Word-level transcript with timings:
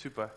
Super. 0.00 0.32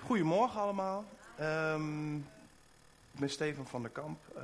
Goedemorgen 0.00 0.60
allemaal. 0.60 1.04
Ehm, 1.36 2.16
ik 2.16 3.18
ben 3.18 3.30
Steven 3.30 3.66
van 3.66 3.82
der 3.82 3.90
Kamp. 3.90 4.18
Uh, 4.36 4.42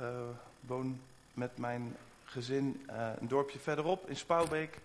woon 0.59 1.01
met 1.33 1.57
mijn 1.57 1.95
gezin 2.23 2.85
uh, 2.89 3.09
een 3.19 3.27
dorpje 3.27 3.59
verderop 3.59 4.09
in 4.09 4.15
Spouwbeek. 4.15 4.79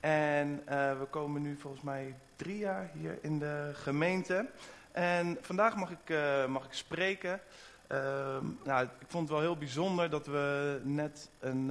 En 0.00 0.62
uh, 0.68 0.98
we 0.98 1.06
komen 1.10 1.42
nu 1.42 1.56
volgens 1.60 1.82
mij 1.82 2.14
drie 2.36 2.58
jaar 2.58 2.90
hier 2.92 3.18
in 3.20 3.38
de 3.38 3.70
gemeente. 3.74 4.50
En 4.92 5.38
vandaag 5.40 5.76
mag 5.76 5.90
ik, 5.90 6.18
mag 6.48 6.64
ik 6.64 6.72
spreken. 6.72 7.40
Ehm, 7.86 8.44
nou, 8.64 8.84
ik 8.84 9.06
vond 9.06 9.22
het 9.22 9.32
wel 9.32 9.46
heel 9.46 9.56
bijzonder 9.56 10.10
dat 10.10 10.26
we 10.26 10.80
net 10.84 11.30
een, 11.38 11.68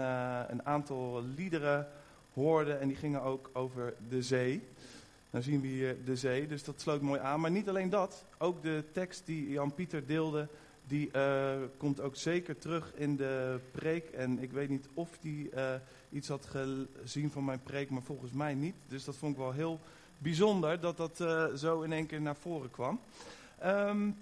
een 0.47 0.65
aantal 0.65 1.23
liederen 1.35 1.87
hoorden. 2.33 2.79
En 2.79 2.87
die 2.87 2.97
gingen 2.97 3.21
ook 3.21 3.49
over 3.53 3.93
de 4.07 4.21
zee. 4.21 4.67
Dan 5.29 5.43
zien 5.43 5.61
we 5.61 5.67
hier 5.67 6.03
de 6.05 6.15
zee, 6.15 6.47
dus 6.47 6.63
dat 6.63 6.81
sloot 6.81 7.01
mooi 7.01 7.19
aan. 7.19 7.39
Maar 7.39 7.51
niet 7.51 7.69
alleen 7.69 7.89
dat, 7.89 8.25
ook 8.37 8.63
de 8.63 8.83
tekst 8.91 9.25
die 9.25 9.49
Jan-Pieter 9.49 10.05
deelde, 10.05 10.47
die 10.87 11.09
uh, 11.15 11.51
komt 11.77 12.01
ook 12.01 12.15
zeker 12.15 12.57
terug 12.57 12.91
in 12.95 13.15
de 13.15 13.59
preek. 13.71 14.09
En 14.09 14.39
ik 14.39 14.51
weet 14.51 14.69
niet 14.69 14.87
of 14.93 15.09
die 15.21 15.49
uh, 15.55 15.73
iets 16.11 16.27
had 16.27 16.45
gezien 16.45 17.31
van 17.31 17.45
mijn 17.45 17.63
preek, 17.63 17.89
maar 17.89 18.01
volgens 18.01 18.31
mij 18.31 18.53
niet. 18.53 18.75
Dus 18.87 19.03
dat 19.03 19.15
vond 19.15 19.31
ik 19.31 19.37
wel 19.37 19.51
heel 19.51 19.79
bijzonder 20.17 20.79
dat 20.79 20.97
dat 20.97 21.17
zo 21.59 21.81
in 21.81 21.93
één 21.93 22.05
keer 22.05 22.21
naar 22.21 22.35
voren 22.35 22.71
kwam. 22.71 22.99
Um, 23.65 24.17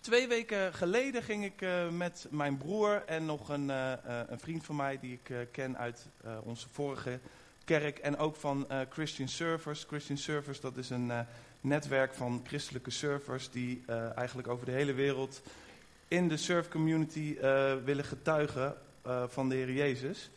twee 0.00 0.28
weken 0.28 0.74
geleden 0.74 1.22
ging 1.22 1.44
ik 1.44 1.66
met 1.90 2.26
mijn 2.30 2.56
broer 2.56 3.02
en 3.06 3.24
nog 3.24 3.48
een, 3.48 3.68
een 3.68 4.38
vriend 4.38 4.64
van 4.64 4.76
mij 4.76 4.98
die 5.00 5.18
ik 5.22 5.48
ken 5.52 5.78
uit 5.78 6.06
onze 6.42 6.68
vorige 6.68 7.18
kerk 7.66 7.98
en 7.98 8.18
ook 8.18 8.36
van 8.36 8.66
uh, 8.70 8.80
Christian 8.90 9.28
Servers. 9.28 9.84
Christian 9.88 10.18
Servers, 10.18 10.60
dat 10.60 10.76
is 10.76 10.90
een 10.90 11.06
uh, 11.06 11.20
netwerk 11.60 12.14
van 12.14 12.42
christelijke 12.46 12.90
servers 12.90 13.50
die 13.50 13.82
uh, 13.90 14.16
eigenlijk 14.16 14.48
over 14.48 14.66
de 14.66 14.72
hele 14.72 14.92
wereld 14.92 15.42
in 16.08 16.28
de 16.28 16.36
surf 16.36 16.68
community 16.68 17.36
willen 17.84 18.04
getuigen 18.04 18.74
van 19.28 19.48
de 19.48 19.54
Heer 19.54 19.72
Jezus. 19.72 20.30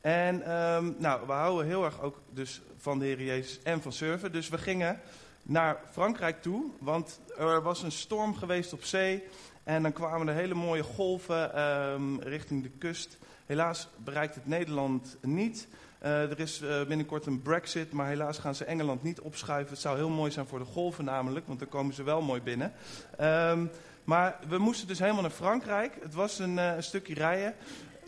En 0.00 0.34
um, 0.52 0.96
nou, 0.98 1.26
we 1.26 1.32
houden 1.32 1.66
heel 1.66 1.84
erg 1.84 2.00
ook 2.00 2.20
dus 2.30 2.60
van 2.76 2.98
de 2.98 3.04
Heer 3.04 3.22
Jezus 3.22 3.62
en 3.62 3.82
van 3.82 3.92
surfen. 3.92 4.32
Dus 4.32 4.48
we 4.48 4.58
gingen 4.58 5.00
naar 5.42 5.80
Frankrijk 5.90 6.42
toe, 6.42 6.64
want 6.78 7.20
er 7.38 7.62
was 7.62 7.82
een 7.82 7.92
storm 7.92 8.34
geweest 8.34 8.72
op 8.72 8.84
zee. 8.84 9.22
En 9.64 9.82
dan 9.82 9.92
kwamen 9.92 10.28
er 10.28 10.34
hele 10.34 10.54
mooie 10.54 10.82
golven 10.82 11.60
um, 11.62 12.20
richting 12.20 12.62
de 12.62 12.70
kust. 12.78 13.18
Helaas 13.46 13.88
bereikt 13.96 14.34
het 14.34 14.46
Nederland 14.46 15.16
niet. 15.20 15.68
Uh, 16.02 16.30
er 16.30 16.40
is 16.40 16.62
uh, 16.62 16.82
binnenkort 16.82 17.26
een 17.26 17.42
brexit, 17.42 17.92
maar 17.92 18.06
helaas 18.06 18.38
gaan 18.38 18.54
ze 18.54 18.64
Engeland 18.64 19.02
niet 19.02 19.20
opschuiven. 19.20 19.72
Het 19.72 19.80
zou 19.80 19.96
heel 19.96 20.08
mooi 20.08 20.30
zijn 20.30 20.46
voor 20.46 20.58
de 20.58 20.64
golven 20.64 21.04
namelijk, 21.04 21.46
want 21.46 21.58
dan 21.58 21.68
komen 21.68 21.94
ze 21.94 22.02
wel 22.02 22.22
mooi 22.22 22.40
binnen. 22.40 22.72
Um, 23.20 23.70
maar 24.04 24.38
we 24.48 24.58
moesten 24.58 24.86
dus 24.86 24.98
helemaal 24.98 25.22
naar 25.22 25.30
Frankrijk. 25.30 25.98
Het 26.02 26.14
was 26.14 26.38
een, 26.38 26.56
een 26.56 26.82
stukje 26.82 27.14
rijden. 27.14 27.54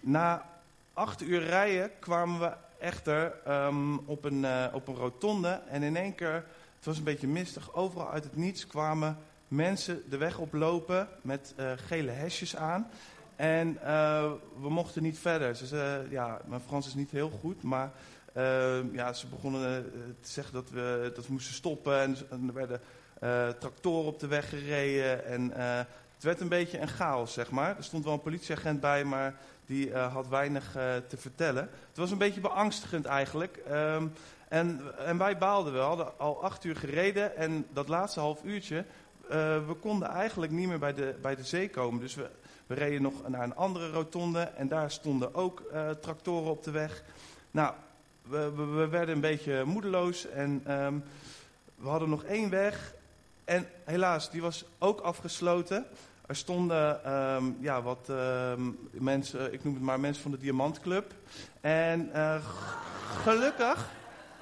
Na 0.03 0.51
acht 0.93 1.23
uur 1.23 1.41
rijden 1.41 1.91
kwamen 1.99 2.41
we 2.41 2.53
echter 2.79 3.33
um, 3.49 3.99
op, 3.99 4.25
een, 4.25 4.47
op 4.73 4.89
een 4.89 4.95
rotonde. 4.95 5.61
En 5.69 5.83
in 5.83 5.97
één 5.97 6.15
keer, 6.15 6.45
het 6.77 6.85
was 6.85 6.99
een 6.99 7.05
beetje 7.05 7.29
mistig, 7.29 7.75
overal 7.75 8.11
uit 8.11 8.25
het 8.25 8.37
niets 8.37 8.67
kwamen 8.67 9.19
mensen 9.49 10.03
de 10.09 10.17
weg 10.17 10.39
oplopen 10.39 11.09
met 11.23 11.55
gele 11.77 12.11
hesjes 12.11 12.57
aan. 12.57 12.91
En 13.39 13.79
uh, 13.85 14.33
we 14.61 14.71
mochten 14.71 15.03
niet 15.03 15.19
verder. 15.19 15.57
Ze 15.57 15.67
zei, 15.67 16.11
ja, 16.11 16.41
mijn 16.47 16.61
Frans 16.61 16.87
is 16.87 16.95
niet 16.95 17.11
heel 17.11 17.31
goed, 17.41 17.63
maar 17.63 17.91
uh, 18.37 18.93
ja, 18.93 19.13
ze 19.13 19.27
begonnen 19.27 19.93
te 20.21 20.31
zeggen 20.31 20.55
dat 20.55 20.71
we, 20.71 21.13
dat 21.15 21.27
we 21.27 21.33
moesten 21.33 21.55
stoppen. 21.55 22.01
En, 22.01 22.17
en 22.31 22.45
er 22.47 22.55
werden 22.55 22.81
tractoren 23.59 24.07
op 24.07 24.21
de 24.21 24.27
weg 24.27 24.49
gereden. 24.49 25.25
En 25.25 25.53
het 26.15 26.23
werd 26.23 26.41
een 26.41 26.49
beetje 26.49 26.81
een 26.81 26.89
chaos, 26.89 27.33
zeg 27.33 27.51
maar. 27.51 27.77
Er 27.77 27.85
stond 27.85 28.05
wel 28.05 28.13
een 28.13 28.21
politieagent 28.21 28.81
bij, 28.81 29.05
maar 29.05 29.35
die 29.67 29.95
had 29.95 30.29
weinig 30.29 30.71
te 31.09 31.17
vertellen. 31.17 31.71
Het 31.89 31.97
was 31.97 32.11
een 32.11 32.19
beetje 32.19 32.41
beangstigend 32.41 33.05
eigenlijk. 33.05 33.63
Um, 33.71 34.13
en, 34.49 34.81
en 34.99 35.19
wij 35.19 35.39
baalden 35.39 35.73
wel. 35.73 35.97
We 35.97 35.97
hadden 35.97 36.19
al 36.19 36.43
acht 36.43 36.65
uur 36.65 36.77
gereden 36.77 37.37
en 37.37 37.67
dat 37.73 37.89
laatste 37.89 38.21
half 38.21 38.43
uurtje... 38.45 38.85
we 39.67 39.77
konden 39.81 40.09
eigenlijk 40.09 40.53
niet 40.53 40.69
meer 40.69 40.79
bij 40.79 40.95
de, 40.95 41.15
bij 41.23 41.37
de 41.37 41.45
zee 41.45 41.71
komen. 41.71 42.01
Dus 42.01 42.15
we 42.15 42.31
we 42.69 42.75
reden 42.75 43.03
nog 43.03 43.29
naar 43.29 43.43
een 43.43 43.55
andere 43.55 43.91
rotonde 43.91 44.41
en 44.41 44.69
daar 44.69 44.91
stonden 44.91 45.35
ook 45.35 45.63
uh, 45.73 45.91
tractoren 45.91 46.51
op 46.51 46.63
de 46.65 46.71
weg. 46.71 47.03
Nou, 47.51 47.75
we, 48.23 48.53
we, 48.53 48.65
we 48.65 48.89
werden 48.89 49.15
een 49.15 49.21
beetje 49.21 49.65
moedeloos 49.65 50.29
en 50.29 50.73
um, 50.83 51.05
we 51.75 51.89
hadden 51.89 52.09
nog 52.09 52.25
één 52.25 52.51
weg. 52.51 52.95
En 53.45 53.67
helaas, 53.85 54.31
die 54.31 54.41
was 54.41 54.65
ook 54.79 55.01
afgesloten. 55.01 55.87
Er 56.27 56.37
stonden 56.37 57.13
um, 57.13 57.57
ja, 57.61 57.83
wat 57.83 58.09
um, 58.11 58.79
mensen, 58.91 59.53
ik 59.53 59.65
noem 59.65 59.75
het 59.75 59.83
maar 59.83 60.01
mensen 60.01 60.23
van 60.23 60.31
de 60.31 60.39
Diamantclub. 60.39 61.15
En 61.61 62.11
uh, 62.15 62.45
gelukkig 63.23 63.91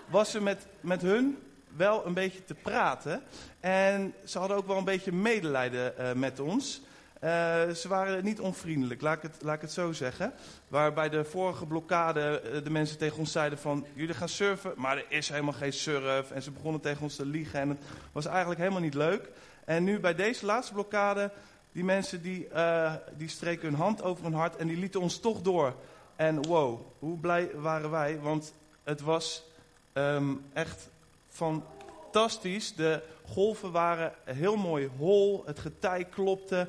was 0.06 0.30
ze 0.30 0.40
met, 0.40 0.66
met 0.80 1.02
hun 1.02 1.38
wel 1.76 2.06
een 2.06 2.14
beetje 2.14 2.44
te 2.44 2.54
praten. 2.54 3.22
En 3.60 4.14
ze 4.24 4.38
hadden 4.38 4.56
ook 4.56 4.66
wel 4.66 4.78
een 4.78 4.84
beetje 4.84 5.12
medelijden 5.12 5.94
uh, 5.98 6.12
met 6.12 6.40
ons. 6.40 6.80
Uh, 7.24 7.30
ze 7.70 7.88
waren 7.88 8.24
niet 8.24 8.40
onvriendelijk, 8.40 9.00
laat 9.00 9.16
ik, 9.16 9.22
het, 9.22 9.36
laat 9.42 9.54
ik 9.54 9.60
het 9.60 9.72
zo 9.72 9.92
zeggen. 9.92 10.32
Waar 10.68 10.92
bij 10.92 11.08
de 11.08 11.24
vorige 11.24 11.66
blokkade 11.66 12.42
uh, 12.44 12.64
de 12.64 12.70
mensen 12.70 12.98
tegen 12.98 13.18
ons 13.18 13.32
zeiden 13.32 13.58
van... 13.58 13.86
jullie 13.94 14.14
gaan 14.14 14.28
surfen, 14.28 14.72
maar 14.76 14.96
er 14.96 15.04
is 15.08 15.28
helemaal 15.28 15.52
geen 15.52 15.72
surf. 15.72 16.30
En 16.30 16.42
ze 16.42 16.50
begonnen 16.50 16.80
tegen 16.80 17.02
ons 17.02 17.16
te 17.16 17.26
liegen 17.26 17.60
en 17.60 17.68
het 17.68 17.78
was 18.12 18.26
eigenlijk 18.26 18.60
helemaal 18.60 18.80
niet 18.80 18.94
leuk. 18.94 19.30
En 19.64 19.84
nu 19.84 20.00
bij 20.00 20.14
deze 20.14 20.46
laatste 20.46 20.72
blokkade, 20.72 21.30
die 21.72 21.84
mensen 21.84 22.22
die, 22.22 22.48
die 23.16 23.28
streken 23.28 23.68
hun 23.68 23.78
hand 23.78 24.02
over 24.02 24.24
hun 24.24 24.34
hart... 24.34 24.56
en 24.56 24.66
die 24.66 24.76
lieten 24.76 25.00
ons 25.00 25.20
toch 25.20 25.40
door. 25.40 25.74
En 26.16 26.46
wow, 26.46 26.80
hoe 26.98 27.18
blij 27.18 27.50
waren 27.54 27.90
wij, 27.90 28.18
want 28.20 28.54
het 28.84 29.00
was 29.00 29.44
um, 29.92 30.42
echt 30.52 30.88
fantastisch. 31.36 32.74
De 32.74 33.02
golven 33.24 33.72
waren 33.72 34.12
heel 34.24 34.56
mooi 34.56 34.90
hol, 34.96 35.42
het 35.46 35.58
getij 35.58 36.04
klopte... 36.04 36.68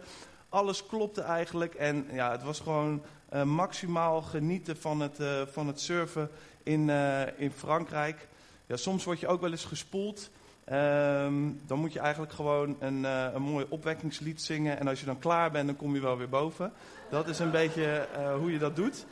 Alles 0.49 0.85
klopte 0.85 1.21
eigenlijk 1.21 1.75
en 1.75 2.07
ja, 2.11 2.31
het 2.31 2.43
was 2.43 2.59
gewoon 2.59 3.01
uh, 3.33 3.43
maximaal 3.43 4.21
genieten 4.21 4.77
van 4.77 4.99
het, 4.99 5.19
uh, 5.19 5.41
van 5.51 5.67
het 5.67 5.79
surfen 5.79 6.29
in, 6.63 6.87
uh, 6.87 7.39
in 7.39 7.51
Frankrijk. 7.51 8.27
Ja, 8.65 8.75
soms 8.75 9.03
word 9.03 9.19
je 9.19 9.27
ook 9.27 9.41
wel 9.41 9.51
eens 9.51 9.65
gespoeld. 9.65 10.29
Um, 10.71 11.61
dan 11.65 11.79
moet 11.79 11.93
je 11.93 11.99
eigenlijk 11.99 12.33
gewoon 12.33 12.75
een, 12.79 13.03
een 13.03 13.41
mooi 13.41 13.65
opwekkingslied 13.69 14.41
zingen. 14.41 14.79
En 14.79 14.87
als 14.87 14.99
je 14.99 15.05
dan 15.05 15.19
klaar 15.19 15.51
bent, 15.51 15.67
dan 15.67 15.75
kom 15.75 15.95
je 15.95 16.01
wel 16.01 16.17
weer 16.17 16.29
boven. 16.29 16.73
Dat 17.09 17.27
is 17.27 17.39
een 17.39 17.51
beetje 17.51 18.07
hoe 18.39 18.51
je 18.51 18.59
dat 18.59 18.75
doet. 18.75 19.05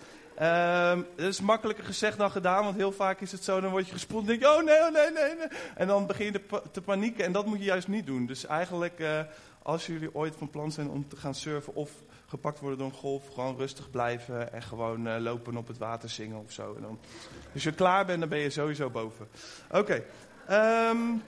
Dat 1.16 1.28
is 1.28 1.42
makkelijker 1.42 1.86
gezegd 1.86 2.18
dan 2.18 2.32
gedaan, 2.32 2.64
want 2.64 2.76
heel 2.76 2.92
vaak 2.92 3.22
is 3.22 3.32
het 3.32 3.44
zo, 3.44 3.62
dan 3.62 3.72
word 3.72 3.88
je 3.88 3.94
gespoeld 3.94 4.22
en 4.22 4.28
denk 4.28 4.42
je, 4.42 4.50
oh 4.50 4.64
nee, 4.64 4.80
oh 4.80 4.92
nee, 4.92 5.12
nee, 5.12 5.36
nee. 5.36 5.48
En 5.76 5.88
dan 5.88 6.06
begin 6.08 6.26
je 6.26 6.42
te, 6.72 6.82
panieken 6.82 7.26
en 7.26 7.32
dat 7.32 7.46
moet 7.46 7.60
je 7.60 7.64
juist 7.66 7.88
niet 7.88 8.06
doen. 8.06 8.26
Dus 8.26 8.46
eigenlijk, 8.46 9.00
uh, 9.00 9.20
als 9.62 9.86
jullie 9.86 10.16
ooit 10.16 10.36
van 10.36 10.50
plan 10.50 10.72
zijn 10.72 10.90
om 10.90 11.08
te 11.08 11.16
gaan 11.16 11.36
surfen 11.36 11.76
of 11.76 11.92
gepakt 12.28 12.60
worden 12.60 12.78
door 12.78 12.88
een 12.88 12.94
golf, 12.94 13.34
gewoon 13.34 13.58
rustig 13.58 13.90
blijven 13.92 14.54
en 14.54 14.62
gewoon 14.62 15.08
uh, 15.08 15.16
lopen 15.20 15.58
op 15.58 15.68
het 15.68 15.78
water 15.78 16.10
zingen 16.10 16.40
of 16.44 16.52
zo. 16.52 16.76
En 16.76 16.82
dan, 16.82 17.00
als 17.54 17.64
je 17.64 17.72
klaar 17.72 18.06
bent, 18.06 18.20
dan 18.20 18.30
ben 18.30 18.40
je 18.40 18.50
sowieso 18.50 18.90
boven. 18.90 19.28
Oké. 19.72 20.04
Um, 20.52 21.24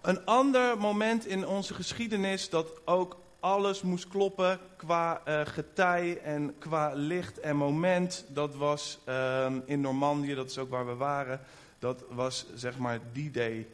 een 0.00 0.24
ander 0.24 0.78
moment 0.78 1.26
in 1.26 1.46
onze 1.46 1.74
geschiedenis 1.74 2.48
dat 2.48 2.86
ook 2.86 3.16
alles 3.40 3.82
moest 3.82 4.08
kloppen 4.08 4.58
qua 4.76 5.20
uh, 5.28 5.40
getij 5.44 6.20
en 6.22 6.54
qua 6.58 6.92
licht 6.94 7.40
en 7.40 7.56
moment. 7.56 8.24
Dat 8.28 8.54
was 8.54 8.98
um, 9.08 9.62
in 9.66 9.80
Normandië, 9.80 10.34
dat 10.34 10.50
is 10.50 10.58
ook 10.58 10.70
waar 10.70 10.86
we 10.86 10.94
waren. 10.94 11.40
Dat 11.78 12.04
was 12.08 12.46
zeg 12.54 12.78
maar 12.78 12.98
die 13.12 13.30
day. 13.30 13.66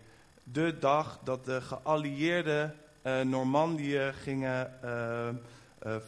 De 0.43 0.79
dag 0.79 1.19
dat 1.25 1.45
de 1.45 1.61
geallieerden 1.61 2.75
uh, 3.03 3.21
Normandië 3.21 4.13
gingen 4.23 4.73
uh, 4.85 5.29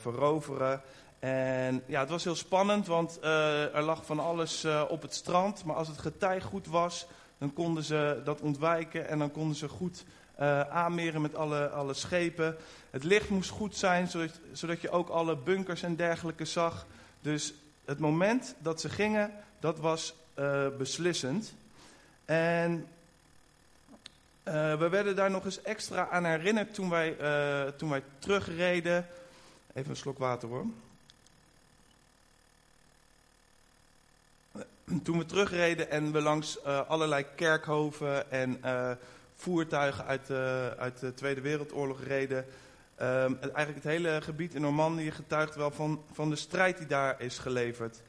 veroveren. 0.00 0.82
En 1.18 1.82
ja, 1.86 2.00
het 2.00 2.10
was 2.10 2.24
heel 2.24 2.34
spannend, 2.34 2.86
want 2.86 3.18
er 3.22 3.82
lag 3.82 4.06
van 4.06 4.18
alles 4.18 4.66
op 4.88 5.02
het 5.02 5.14
strand. 5.14 5.64
Maar 5.64 5.76
als 5.76 5.88
het 5.88 5.98
getij 5.98 6.40
goed 6.40 6.66
was, 6.66 7.06
dan 7.38 7.52
konden 7.52 7.82
ze 7.82 8.20
dat 8.24 8.40
ontwijken 8.40 9.08
en 9.08 9.18
dan 9.18 9.30
konden 9.30 9.56
ze 9.56 9.68
goed 9.68 10.04
uh, 10.40 10.60
aanmeren 10.60 11.20
met 11.20 11.34
alle, 11.34 11.68
alle 11.68 11.94
schepen. 11.94 12.56
Het 12.90 13.04
licht 13.04 13.28
moest 13.28 13.50
goed 13.50 13.76
zijn, 13.76 14.08
zodat, 14.08 14.30
zodat 14.52 14.80
je 14.80 14.90
ook 14.90 15.08
alle 15.08 15.36
bunkers 15.36 15.82
en 15.82 15.96
dergelijke 15.96 16.44
zag. 16.44 16.86
Dus 17.20 17.54
het 17.84 17.98
moment 17.98 18.54
dat 18.58 18.80
ze 18.80 18.88
gingen, 18.88 19.32
dat 19.60 19.78
was 19.78 20.14
uh, 20.38 20.66
beslissend. 20.78 21.54
En 22.24 22.86
uh, 24.44 24.78
we 24.78 24.88
werden 24.88 25.16
daar 25.16 25.30
nog 25.30 25.44
eens 25.44 25.62
extra 25.62 26.08
aan 26.08 26.24
herinnerd 26.24 26.74
toen 26.74 26.90
wij, 26.90 27.16
toen 27.76 27.90
wij 27.90 28.02
terugreden. 28.18 29.06
Even 29.74 29.90
een 29.90 29.96
slok 29.96 30.18
water 30.18 30.48
hoor. 30.48 30.64
toen 35.02 35.18
we 35.18 35.26
terugreden 35.26 35.90
en 35.90 36.12
we 36.12 36.20
langs 36.20 36.64
allerlei 36.64 37.26
kerkhoven 37.34 38.30
en 38.30 38.60
voertuigen 39.38 40.04
uit 40.04 40.26
de, 40.26 40.74
uit 40.78 41.00
de 41.00 41.14
Tweede 41.14 41.40
Wereldoorlog 41.40 42.02
reden. 42.02 42.44
Um, 43.02 43.38
eigenlijk 43.40 43.74
het 43.74 43.84
hele 43.84 44.20
gebied 44.22 44.54
in 44.54 44.60
Normandië 44.60 45.10
getuigt 45.10 45.54
wel 45.54 45.70
van, 45.70 46.02
van 46.12 46.30
de 46.30 46.36
strijd 46.36 46.78
die 46.78 46.86
daar 46.86 47.20
is 47.20 47.38
geleverd. 47.38 48.02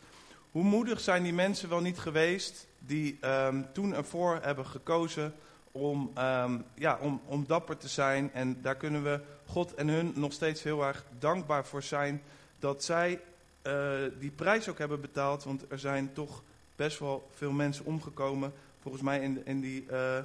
Hoe 0.52 0.64
moedig 0.64 1.00
zijn 1.00 1.24
die 1.24 1.34
mensen 1.34 1.70
wel 1.70 1.81
niet 1.81 2.00
geweest 2.00 2.68
die 2.80 3.18
um, 3.26 3.68
toen 3.74 3.94
ervoor 3.94 4.40
hebben 4.42 4.66
gekozen 4.66 5.34
om, 5.72 6.12
um, 6.18 6.66
ja, 6.76 6.98
om, 7.02 7.22
om 7.26 7.46
dapper 7.48 7.78
te 7.78 7.88
zijn. 7.88 8.34
En 8.34 8.62
daar 8.62 8.76
kunnen 8.76 9.04
we 9.04 9.20
God 9.46 9.74
en 9.74 9.88
hun 9.88 10.12
nog 10.16 10.34
steeds 10.34 10.64
heel 10.64 10.84
erg 10.84 11.06
dankbaar 11.20 11.66
voor 11.66 11.84
zijn 11.84 12.22
dat 12.60 12.84
zij 12.84 13.22
uh, 13.64 13.90
die 14.20 14.31
prijs 14.31 14.70
ook 14.70 14.78
hebben 14.78 15.02
betaald. 15.02 15.44
Want 15.44 15.64
er 15.68 15.80
zijn 15.80 16.14
toch 16.14 16.44
best 16.76 17.00
wel 17.00 17.30
veel 17.34 17.52
mensen 17.52 17.86
omgekomen. 17.86 18.54
Volgens 18.81 19.04
mij 19.04 19.20
in, 19.20 19.46
in, 19.46 19.60
die, 19.60 19.86
uh, 19.92 20.18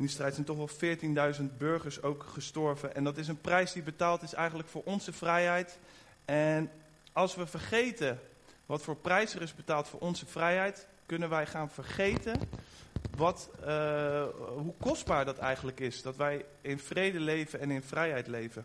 in 0.00 0.06
die 0.06 0.14
strijd 0.14 0.34
zijn 0.34 0.46
toch 0.46 0.56
wel 0.56 1.34
14.000 1.34 1.42
burgers 1.58 2.02
ook 2.02 2.24
gestorven. 2.32 2.94
En 2.94 3.04
dat 3.04 3.16
is 3.16 3.28
een 3.28 3.40
prijs 3.40 3.72
die 3.72 3.82
betaald 3.82 4.22
is 4.22 4.32
eigenlijk 4.32 4.68
voor 4.68 4.82
onze 4.84 5.12
vrijheid. 5.12 5.78
En 6.24 6.70
als 7.12 7.34
we 7.34 7.46
vergeten 7.46 8.20
wat 8.66 8.82
voor 8.82 8.96
prijs 8.96 9.34
er 9.34 9.42
is 9.42 9.54
betaald 9.54 9.88
voor 9.88 10.00
onze 10.00 10.26
vrijheid, 10.26 10.86
kunnen 11.06 11.28
wij 11.28 11.46
gaan 11.46 11.70
vergeten 11.70 12.40
wat, 13.16 13.50
uh, 13.60 14.24
hoe 14.56 14.74
kostbaar 14.80 15.24
dat 15.24 15.38
eigenlijk 15.38 15.80
is. 15.80 16.02
Dat 16.02 16.16
wij 16.16 16.44
in 16.60 16.78
vrede 16.78 17.20
leven 17.20 17.60
en 17.60 17.70
in 17.70 17.82
vrijheid 17.82 18.26
leven. 18.26 18.64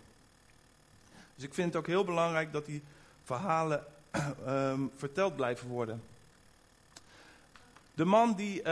Dus 1.35 1.43
ik 1.43 1.53
vind 1.53 1.67
het 1.67 1.77
ook 1.77 1.87
heel 1.87 2.05
belangrijk 2.05 2.51
dat 2.51 2.65
die 2.65 2.83
verhalen 3.23 3.83
um, 4.47 4.91
verteld 5.05 5.35
blijven 5.35 5.67
worden. 5.67 6.03
De 7.95 8.05
man 8.05 8.33
die 8.33 8.59
uh, 8.59 8.63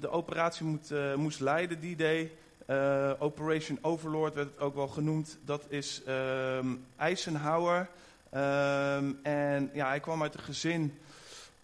de 0.00 0.10
operatie 0.10 0.66
moet, 0.66 0.90
uh, 0.90 1.14
moest 1.14 1.40
leiden, 1.40 1.80
die 1.80 1.96
day, 1.96 2.32
uh, 2.70 3.10
Operation 3.18 3.78
Overlord 3.82 4.34
werd 4.34 4.50
het 4.50 4.60
ook 4.60 4.74
wel 4.74 4.88
genoemd, 4.88 5.38
dat 5.44 5.64
is 5.68 6.02
ehm, 6.06 6.66
Eisenhower. 6.96 7.88
Ehm, 8.30 9.12
en 9.22 9.70
ja, 9.72 9.88
hij 9.88 10.00
kwam 10.00 10.22
uit 10.22 10.34
een 10.34 10.40
gezin, 10.40 10.98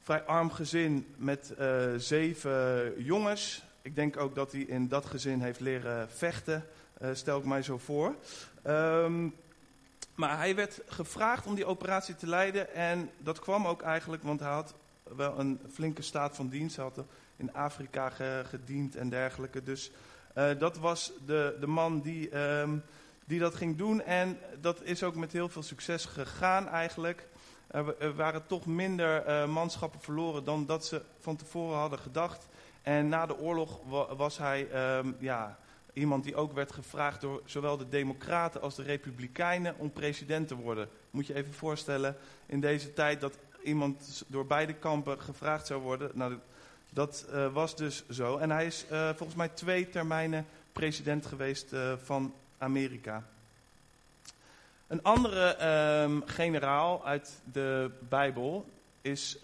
vrij 0.02 0.22
arm 0.22 0.50
gezin, 0.50 1.06
met 1.16 1.54
eh, 1.54 1.94
zeven 1.96 2.92
jongens. 3.02 3.62
Ik 3.82 3.94
denk 3.94 4.16
ook 4.16 4.34
dat 4.34 4.52
hij 4.52 4.60
in 4.60 4.88
dat 4.88 5.06
gezin 5.06 5.40
heeft 5.40 5.60
leren 5.60 6.08
vechten, 6.10 6.64
stel 7.12 7.38
ik 7.38 7.44
mij 7.44 7.62
zo 7.62 7.78
voor. 7.78 8.14
Maar 10.14 10.36
hij 10.36 10.54
werd 10.54 10.80
gevraagd 10.86 11.46
om 11.46 11.54
die 11.54 11.66
operatie 11.66 12.16
te 12.16 12.26
leiden 12.26 12.74
en 12.74 13.10
dat 13.18 13.38
kwam 13.38 13.66
ook 13.66 13.82
eigenlijk, 13.82 14.22
want 14.22 14.40
hij 14.40 14.50
had 14.50 14.74
wel 15.16 15.38
een 15.38 15.60
flinke 15.72 16.02
staat 16.02 16.36
van 16.36 16.48
dienst. 16.48 16.76
Hij 16.76 16.84
had 16.84 17.04
in 17.36 17.52
Afrika 17.52 18.10
gediend 18.44 18.96
en 18.96 19.08
dergelijke. 19.08 19.62
Dus 19.62 19.90
uh, 20.36 20.50
dat 20.58 20.78
was 20.78 21.12
de, 21.26 21.56
de 21.60 21.66
man 21.66 22.00
die, 22.00 22.38
um, 22.38 22.82
die 23.24 23.38
dat 23.38 23.54
ging 23.54 23.76
doen. 23.76 24.02
En 24.02 24.38
dat 24.60 24.82
is 24.82 25.02
ook 25.02 25.14
met 25.14 25.32
heel 25.32 25.48
veel 25.48 25.62
succes 25.62 26.04
gegaan 26.04 26.68
eigenlijk. 26.68 27.28
Er, 27.98 28.14
waren 28.14 28.46
toch 28.46 28.66
minder 28.66 29.28
uh, 29.28 29.46
manschappen 29.46 30.00
verloren 30.00 30.44
dan 30.44 30.66
dat 30.66 30.86
ze 30.86 31.02
van 31.18 31.36
tevoren 31.36 31.78
hadden 31.78 31.98
gedacht. 31.98 32.48
En 32.82 33.08
na 33.08 33.26
de 33.26 33.38
oorlog 33.38 33.80
was 34.16 34.38
hij 34.38 34.68
um, 34.98 35.16
ja, 35.18 35.58
iemand 35.92 36.24
die 36.24 36.36
ook 36.36 36.52
werd 36.52 36.72
gevraagd 36.72 37.20
door 37.20 37.42
zowel 37.44 37.76
de 37.76 37.88
democraten 37.88 38.60
als 38.60 38.74
de 38.74 38.82
republikeinen 38.82 39.74
om 39.78 39.92
president 39.92 40.48
te 40.48 40.56
worden. 40.56 40.88
Moet 41.10 41.26
je 41.26 41.34
even 41.34 41.52
voorstellen 41.52 42.16
in 42.46 42.60
deze 42.60 42.92
tijd 42.92 43.20
dat 43.20 43.38
iemand 43.64 44.24
door 44.26 44.46
beide 44.46 44.74
kampen 44.74 45.20
gevraagd 45.20 45.66
zou 45.66 45.82
worden. 45.82 46.10
Nou, 46.14 46.38
dat 46.90 47.26
uh, 47.32 47.52
was 47.52 47.76
dus 47.76 48.04
zo. 48.10 48.36
En 48.36 48.50
hij 48.50 48.66
is 48.66 48.84
uh, 48.92 49.08
volgens 49.08 49.34
mij 49.38 49.48
twee 49.48 49.88
termijnen 49.88 50.46
president 50.72 51.26
geweest 51.26 51.72
uh, 51.72 51.92
van 52.02 52.34
Amerika. 52.58 53.24
Een 54.86 55.02
andere 55.02 55.66
um, 56.02 56.22
generaal 56.26 57.04
uit 57.04 57.40
de 57.52 57.90
Bijbel 58.08 58.66
is 59.00 59.38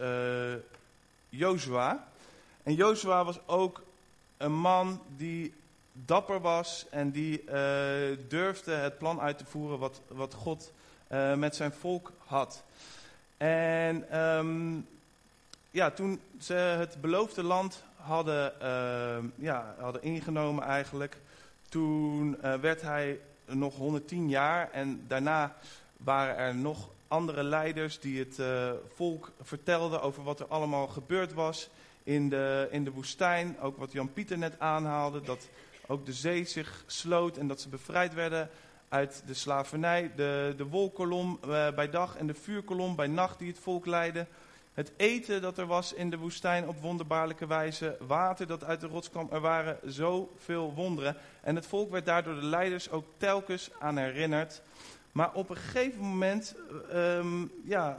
Jozua. 1.29 2.09
En 2.63 2.75
Jozua 2.75 3.25
was 3.25 3.47
ook 3.47 3.83
een 4.37 4.53
man 4.53 5.03
die 5.17 5.55
dapper 5.93 6.41
was 6.41 6.87
en 6.91 7.11
die 7.11 7.45
durfde 8.29 8.73
het 8.73 8.99
plan 8.99 9.21
uit 9.21 9.39
te 9.39 9.45
voeren 9.45 9.79
wat, 9.79 10.01
wat 10.09 10.35
God 10.35 10.73
met 11.37 11.57
zijn 11.57 11.73
volk 11.73 12.13
had. 12.25 12.65
En 13.37 14.21
um, 14.21 14.87
ja, 15.71 15.91
toen 15.91 16.21
ze 16.41 16.55
het 16.55 17.01
beloofde 17.01 17.43
land 17.43 17.85
hadden, 17.97 18.53
uh, 18.63 19.31
ja, 19.35 19.75
hadden 19.79 20.03
ingenomen 20.03 20.65
eigenlijk, 20.65 21.17
toen 21.69 22.37
uh, 22.45 22.55
werd 22.55 22.83
hij 22.83 23.21
nog 23.47 23.77
110 23.77 24.29
jaar 24.29 24.71
en 24.71 25.05
daarna 25.07 25.57
waren 25.97 26.37
er 26.37 26.55
nog 26.55 26.89
andere 27.09 27.43
leiders 27.43 28.01
die 28.01 28.19
het 28.19 28.39
uh, 28.39 28.71
volk 28.95 29.33
vertelden 29.43 30.03
over 30.03 30.23
wat 30.23 30.41
er 30.41 30.47
allemaal 30.47 30.87
gebeurd 30.87 31.33
was 31.33 31.69
in 32.03 32.29
de, 32.29 32.69
in 32.71 32.85
de 32.85 32.91
woestijn. 32.91 33.61
Ook 33.61 33.77
wat 33.77 33.93
Jan 33.93 34.13
Pieter 34.13 34.39
net 34.39 34.59
aanhaalde, 34.59 35.21
dat 35.21 35.49
ook 35.87 36.07
de 36.07 36.13
zee 36.13 36.45
zich 36.45 36.85
sloot 36.87 37.37
en 37.37 37.49
dat 37.49 37.61
ze 37.61 37.69
bevrijd 37.69 38.15
werden 38.15 38.51
uit 38.89 39.23
de 39.27 39.35
slavernij. 39.35 40.11
De, 40.17 40.55
de 40.57 40.67
wolkolom 40.67 41.39
uh, 41.45 41.71
bij 41.71 41.91
dag 41.91 42.17
en 42.17 42.27
de 42.27 42.35
vuurkolom 42.35 42.97
bij 42.97 43.07
nacht 43.07 43.39
die 43.39 43.49
het 43.49 43.59
volk 43.59 43.87
leidde. 43.87 44.27
Het 44.75 44.93
eten 44.97 45.43
dat 45.43 45.59
er 45.59 45.67
was 45.67 45.93
in 45.93 46.11
de 46.11 46.19
woestijn 46.19 46.69
op 46.69 46.81
wonderbaarlijke 46.81 47.47
wijze. 47.47 47.97
Water 48.01 48.47
dat 48.47 48.65
uit 48.65 48.81
de 48.81 48.87
rots 48.87 49.11
kwam. 49.11 49.29
Er 49.31 49.41
waren 49.41 49.79
zoveel 49.85 50.75
wonderen. 50.75 51.17
En 51.41 51.55
het 51.55 51.67
volk 51.67 51.91
werd 51.91 52.07
daardoor 52.07 52.35
de 52.35 52.47
leiders 52.47 52.91
ook 52.91 53.05
telkens 53.17 53.71
aan 53.79 53.97
herinnerd. 53.97 54.63
Maar 55.13 55.33
op 55.33 55.51
een 55.51 55.57
gegeven 55.57 56.01
moment 56.01 56.55
um, 56.93 57.53
ja, 57.65 57.99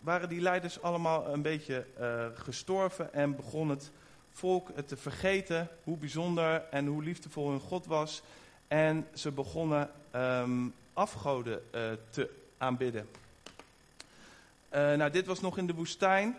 waren 0.00 0.28
die 0.28 0.40
leiders 0.40 0.82
allemaal 0.82 1.28
een 1.28 1.42
beetje 1.42 1.86
uh, 2.00 2.24
gestorven. 2.34 3.12
En 3.12 3.36
begon 3.36 3.68
het 3.68 3.90
volk 4.30 4.68
het 4.74 4.88
te 4.88 4.96
vergeten 4.96 5.68
hoe 5.84 5.96
bijzonder 5.96 6.64
en 6.70 6.86
hoe 6.86 7.02
liefdevol 7.02 7.50
hun 7.50 7.60
God 7.60 7.86
was. 7.86 8.22
En 8.68 9.06
ze 9.14 9.30
begonnen 9.30 9.90
um, 10.14 10.74
afgoden 10.92 11.62
uh, 11.74 11.80
te 12.10 12.30
aanbidden. 12.58 13.08
Uh, 14.74 14.94
nou, 14.94 15.10
dit 15.10 15.26
was 15.26 15.40
nog 15.40 15.58
in 15.58 15.66
de 15.66 15.74
woestijn. 15.74 16.36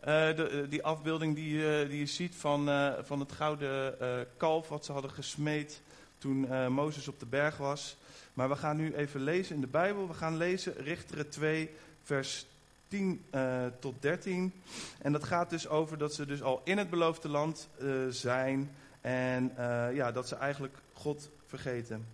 Uh, 0.00 0.06
de, 0.06 0.66
die 0.68 0.82
afbeelding 0.82 1.34
die, 1.34 1.86
die 1.88 1.98
je 1.98 2.06
ziet 2.06 2.34
van, 2.34 2.70
van 3.04 3.20
het 3.20 3.32
gouden 3.32 3.96
kalf 4.36 4.68
wat 4.68 4.84
ze 4.84 4.92
hadden 4.92 5.10
gesmeed 5.10 5.80
toen 6.18 6.72
Mozes 6.72 7.08
op 7.08 7.18
de 7.18 7.26
berg 7.26 7.56
was. 7.56 7.96
Maar 8.34 8.48
we 8.48 8.56
gaan 8.56 8.76
nu 8.76 8.94
even 8.94 9.20
lezen 9.20 9.54
in 9.54 9.60
de 9.60 9.66
Bijbel. 9.66 10.08
We 10.08 10.14
gaan 10.14 10.36
lezen 10.36 10.74
Richteren 10.76 11.28
2, 11.28 11.70
vers 12.02 12.46
10 12.88 13.24
tot 13.78 13.94
13. 14.00 14.52
En 14.98 15.12
dat 15.12 15.24
gaat 15.24 15.50
dus 15.50 15.68
over 15.68 15.98
dat 15.98 16.14
ze 16.14 16.26
dus 16.26 16.42
al 16.42 16.60
in 16.64 16.78
het 16.78 16.90
beloofde 16.90 17.28
land 17.28 17.68
zijn. 18.10 18.70
En 19.00 19.52
ja, 19.92 20.12
dat 20.12 20.28
ze 20.28 20.34
eigenlijk 20.34 20.76
God 20.92 21.30
vergeten. 21.46 22.13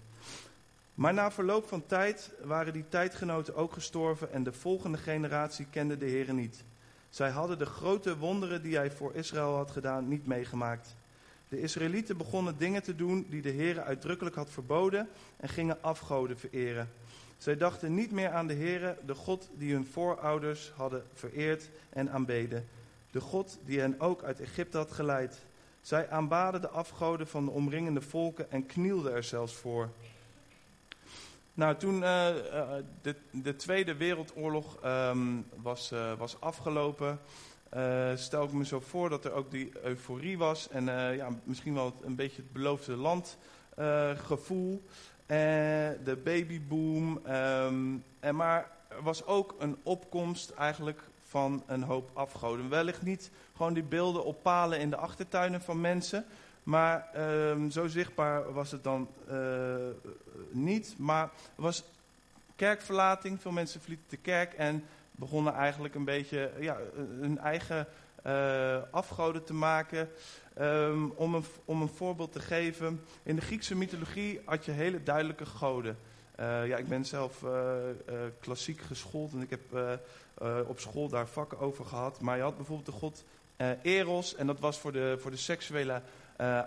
Maar 1.00 1.14
na 1.14 1.30
verloop 1.30 1.68
van 1.68 1.86
tijd 1.86 2.30
waren 2.42 2.72
die 2.72 2.88
tijdgenoten 2.88 3.54
ook 3.54 3.72
gestorven 3.72 4.32
en 4.32 4.42
de 4.42 4.52
volgende 4.52 4.98
generatie 4.98 5.66
kende 5.70 5.96
de 5.96 6.06
Heer 6.06 6.34
niet. 6.34 6.64
Zij 7.08 7.30
hadden 7.30 7.58
de 7.58 7.66
grote 7.66 8.18
wonderen 8.18 8.62
die 8.62 8.76
hij 8.76 8.90
voor 8.90 9.14
Israël 9.14 9.56
had 9.56 9.70
gedaan 9.70 10.08
niet 10.08 10.26
meegemaakt. 10.26 10.96
De 11.48 11.60
Israëlieten 11.60 12.16
begonnen 12.16 12.58
dingen 12.58 12.82
te 12.82 12.94
doen 12.94 13.26
die 13.30 13.42
de 13.42 13.50
Heer 13.50 13.80
uitdrukkelijk 13.82 14.36
had 14.36 14.50
verboden 14.50 15.08
en 15.36 15.48
gingen 15.48 15.82
afgoden 15.82 16.38
vereren. 16.38 16.88
Zij 17.38 17.56
dachten 17.56 17.94
niet 17.94 18.12
meer 18.12 18.30
aan 18.30 18.46
de 18.46 18.54
Heer, 18.54 18.96
de 19.06 19.14
God 19.14 19.50
die 19.54 19.72
hun 19.72 19.86
voorouders 19.86 20.72
hadden 20.76 21.04
vereerd 21.14 21.70
en 21.90 22.10
aanbeden. 22.10 22.68
De 23.10 23.20
God 23.20 23.58
die 23.64 23.80
hen 23.80 24.00
ook 24.00 24.22
uit 24.22 24.40
Egypte 24.40 24.76
had 24.76 24.92
geleid. 24.92 25.44
Zij 25.80 26.10
aanbaden 26.10 26.60
de 26.60 26.68
afgoden 26.68 27.26
van 27.26 27.44
de 27.44 27.50
omringende 27.50 28.00
volken 28.00 28.50
en 28.50 28.66
knielden 28.66 29.12
er 29.12 29.24
zelfs 29.24 29.54
voor. 29.54 29.90
Nou, 31.60 31.76
toen 31.76 31.94
uh, 31.94 32.26
de, 33.02 33.16
de, 33.30 33.56
Tweede 33.56 33.94
Wereldoorlog 33.96 34.78
um, 34.84 35.46
was, 35.62 35.92
uh, 35.92 36.12
was 36.18 36.40
afgelopen, 36.40 37.20
stel 38.14 38.44
ik 38.44 38.52
me 38.52 38.64
zo 38.64 38.80
voor 38.80 39.08
dat 39.08 39.24
er 39.24 39.32
ook 39.32 39.50
die 39.50 39.72
euforie 39.82 40.38
was 40.38 40.68
en 40.68 40.84
ja, 41.16 41.28
misschien 41.44 41.74
wel 41.74 41.94
een 42.02 42.14
beetje 42.14 42.42
het 42.42 42.52
beloofde 42.52 42.96
land 42.96 43.38
gevoel. 44.16 44.82
de 45.26 46.18
babyboom. 46.24 47.20
Um, 47.28 48.04
en 48.20 48.36
maar 48.36 48.70
er 48.88 49.02
was 49.02 49.26
ook 49.26 49.54
een 49.58 49.76
opkomst 49.82 50.50
eigenlijk 50.50 51.02
van 51.22 51.62
een 51.66 51.82
hoop 51.82 52.10
afgoden. 52.12 52.68
Wellicht 52.68 53.02
niet 53.02 53.30
gewoon 53.56 53.74
die 53.74 53.82
beelden 53.82 54.24
op 54.24 54.42
palen 54.42 54.80
in 54.80 54.90
de 54.90 54.96
achtertuinen 54.96 55.62
van 55.62 55.80
mensen. 55.80 56.24
Maar 56.70 57.08
um, 57.16 57.70
zo 57.70 57.86
zichtbaar 57.86 58.52
was 58.52 58.70
het 58.70 58.84
dan 58.84 59.08
uh, 59.30 59.74
niet. 60.50 60.94
Maar 60.98 61.22
er 61.56 61.62
was 61.62 61.84
kerkverlating. 62.56 63.40
Veel 63.40 63.50
mensen 63.50 63.80
verlieten 63.80 64.06
de 64.08 64.16
kerk 64.16 64.52
en 64.52 64.84
begonnen 65.10 65.54
eigenlijk 65.54 65.94
een 65.94 66.04
beetje 66.04 66.52
ja, 66.60 66.76
hun 67.20 67.38
eigen 67.38 67.86
eh, 68.22 68.76
afgoden 68.90 69.44
te 69.44 69.54
maken. 69.54 70.08
Ehm, 70.54 71.04
om, 71.14 71.34
een, 71.34 71.44
om 71.64 71.82
een 71.82 71.88
voorbeeld 71.88 72.32
te 72.32 72.40
geven, 72.40 73.00
in 73.22 73.36
de 73.36 73.42
Griekse 73.42 73.76
mythologie 73.76 74.40
had 74.44 74.64
je 74.64 74.70
hele 74.70 75.02
duidelijke 75.02 75.46
goden. 75.46 75.98
Eh, 76.34 76.66
ja, 76.66 76.76
ik 76.76 76.88
ben 76.88 77.04
zelf 77.04 77.44
klassiek 78.40 78.80
geschoold 78.80 79.32
en 79.32 79.42
ik 79.42 79.50
heb 79.50 79.96
op 80.66 80.80
school 80.80 81.08
daar 81.08 81.28
vakken 81.28 81.58
over 81.58 81.84
gehad. 81.84 82.20
Maar 82.20 82.36
je 82.36 82.42
had 82.42 82.56
bijvoorbeeld 82.56 82.86
de 82.86 83.00
god 83.00 83.24
Eros 83.82 84.34
en 84.34 84.46
dat 84.46 84.60
was 84.60 84.78
voor 84.78 84.92
de, 84.92 85.16
voor 85.20 85.30
de 85.30 85.36
seksuele 85.36 86.02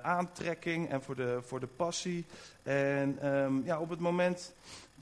aantrekking 0.02 0.90
en 0.90 1.02
voor 1.02 1.16
de, 1.16 1.40
voor 1.42 1.60
de 1.60 1.68
passie. 1.68 2.26
En 2.64 3.18
ehm, 3.22 3.66
ja, 3.66 3.80
op 3.80 3.90
het 3.90 4.00
moment 4.00 4.54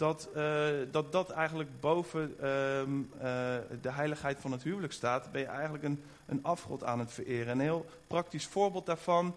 dat, 0.02 0.30
uh, 0.36 0.68
dat 0.92 1.12
dat 1.12 1.30
eigenlijk 1.30 1.80
boven 1.80 2.36
ehm, 2.40 3.02
eh, 3.20 3.56
de 3.82 3.92
heiligheid 3.92 4.40
van 4.40 4.52
het 4.52 4.64
huwelijk 4.64 4.94
staat, 4.94 5.32
ben 5.32 5.42
je 5.42 5.48
eigenlijk 5.48 5.84
een, 5.84 6.04
een 6.26 6.44
afgod 6.44 6.84
aan 6.84 7.00
het 7.00 7.12
vereren. 7.12 7.52
Een 7.52 7.60
heel 7.60 7.86
praktisch 8.08 8.46
voorbeeld 8.46 8.86
daarvan, 8.86 9.36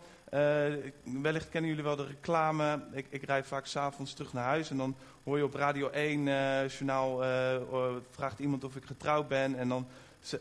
wellicht 1.23 1.49
kennen 1.49 1.71
jullie 1.71 1.85
wel 1.85 1.97
de 1.97 2.07
reclame. 2.07 2.85
Ik, 2.93 3.07
ik 3.11 3.23
rijd 3.23 3.47
vaak 3.47 3.67
s'avonds 3.67 4.15
terug 4.15 4.33
naar 4.33 4.45
huis 4.45 4.71
en 4.71 4.77
dan 4.77 4.97
hoor 5.25 5.37
je 5.37 5.45
op 5.45 5.55
Radio 5.55 5.89
1 5.89 6.25
journaal, 6.69 7.23
vraagt 8.11 8.39
iemand 8.39 8.65
of 8.65 8.77
ik 8.77 8.85
getrouwd 8.85 9.29
ben 9.29 9.59
en 9.59 9.69
dan 9.69 9.87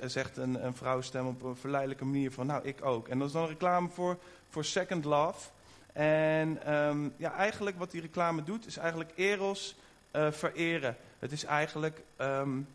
zegt 0.06 0.38
een, 0.38 0.66
een 0.66 0.76
vrouwenstem 0.76 1.28
op 1.28 1.44
een 1.44 1.56
verleidelijke 1.56 2.06
manier 2.06 2.32
van 2.32 2.46
nou 2.46 2.64
ik 2.64 2.86
ook. 2.86 3.08
En 3.08 3.20
dat 3.20 3.28
is 3.28 3.34
dan 3.34 3.48
reclame 3.48 3.90
voor, 3.90 4.18
voor 4.54 4.66
Second 4.66 5.06
Love. 5.06 5.50
En 5.94 6.74
um, 6.74 7.14
ja, 7.18 7.34
eigenlijk 7.34 7.78
wat 7.78 7.92
die 7.92 8.02
reclame 8.02 8.44
doet 8.44 8.66
is 8.66 8.78
eigenlijk 8.78 9.12
Eros 9.16 9.76
uh, 10.12 10.32
vereren. 10.32 10.98
Het 11.20 11.32
is 11.32 11.44
eigenlijk, 11.44 12.02
um, 12.18 12.68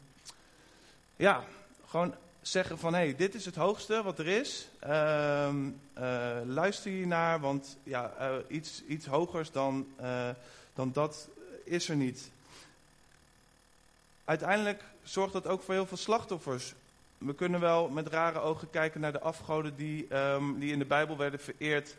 ja, 1.16 1.44
gewoon 1.88 2.14
zeggen 2.40 2.78
van, 2.78 2.94
hé, 2.94 3.00
hey, 3.00 3.16
dit 3.16 3.34
is 3.34 3.44
het 3.44 3.54
hoogste 3.54 4.02
wat 4.02 4.18
er 4.18 4.26
is. 4.26 4.68
Um, 4.84 5.80
uh, 5.98 6.36
luister 6.44 6.90
hier 6.90 7.06
naar, 7.06 7.40
want 7.40 7.76
ja, 7.82 8.12
uh, 8.20 8.34
iets, 8.48 8.82
iets 8.84 9.06
hogers 9.06 9.50
dan, 9.50 9.86
dan 10.74 10.92
dat 10.92 11.28
is 11.64 11.88
er 11.88 11.96
niet. 11.96 12.30
Uiteindelijk 14.24 14.82
zorgt 15.02 15.32
dat 15.32 15.46
ook 15.46 15.62
voor 15.62 15.74
heel 15.74 15.86
veel 15.86 15.96
slachtoffers. 15.96 16.74
We 17.18 17.34
kunnen 17.34 17.60
wel 17.60 17.88
met 17.88 18.08
rare 18.08 18.40
ogen 18.40 18.70
kijken 18.70 19.00
naar 19.00 19.12
de 19.12 19.20
afgoden 19.20 19.76
die, 19.76 20.16
um, 20.16 20.58
die 20.58 20.72
in 20.72 20.78
de 20.78 20.84
Bijbel 20.84 21.16
werden 21.16 21.40
vereerd. 21.40 21.96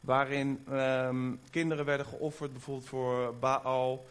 Waarin 0.00 0.64
um, 0.70 1.40
kinderen 1.50 1.84
werden 1.84 2.06
geofferd, 2.06 2.52
bijvoorbeeld 2.52 2.88
voor 2.88 3.34
Baal. 3.34 4.06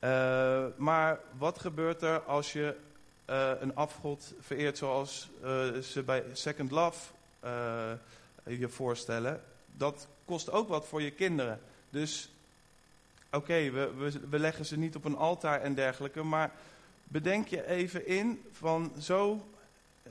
Uh, 0.00 0.64
maar 0.76 1.20
wat 1.38 1.58
gebeurt 1.58 2.02
er 2.02 2.20
als 2.20 2.52
je 2.52 2.76
uh, 3.30 3.50
een 3.60 3.74
afgod 3.74 4.34
vereert 4.40 4.78
zoals 4.78 5.28
uh, 5.42 5.76
ze 5.78 6.02
bij 6.02 6.24
Second 6.32 6.70
Love 6.70 7.10
je 8.44 8.68
voorstellen? 8.68 9.42
Dat 9.76 10.08
kost 10.24 10.50
ook 10.50 10.68
wat 10.68 10.86
voor 10.86 11.02
je 11.02 11.10
kinderen. 11.10 11.60
Dus 11.90 12.30
oké, 13.30 13.70
we, 13.70 13.90
we, 13.96 14.12
we, 14.30 14.38
leggen 14.38 14.66
ze 14.66 14.78
niet 14.78 14.96
op 14.96 15.04
een 15.04 15.16
altaar 15.16 15.60
en 15.60 15.74
dergelijke, 15.74 16.22
maar 16.22 16.52
bedenk 17.04 17.46
je 17.46 17.66
even 17.66 18.06
in 18.06 18.42
van 18.52 18.92
zo, 18.98 19.46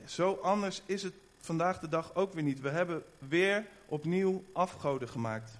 zo 0.06 0.38
anders 0.42 0.82
is 0.86 1.02
het 1.02 1.14
vandaag 1.40 1.78
de 1.78 1.88
dag 1.88 2.14
ook 2.14 2.32
weer 2.32 2.42
niet. 2.42 2.60
We 2.60 2.70
hebben 2.70 3.02
weer 3.18 3.66
opnieuw 3.86 4.44
afgoden 4.52 5.08
gemaakt. 5.08 5.58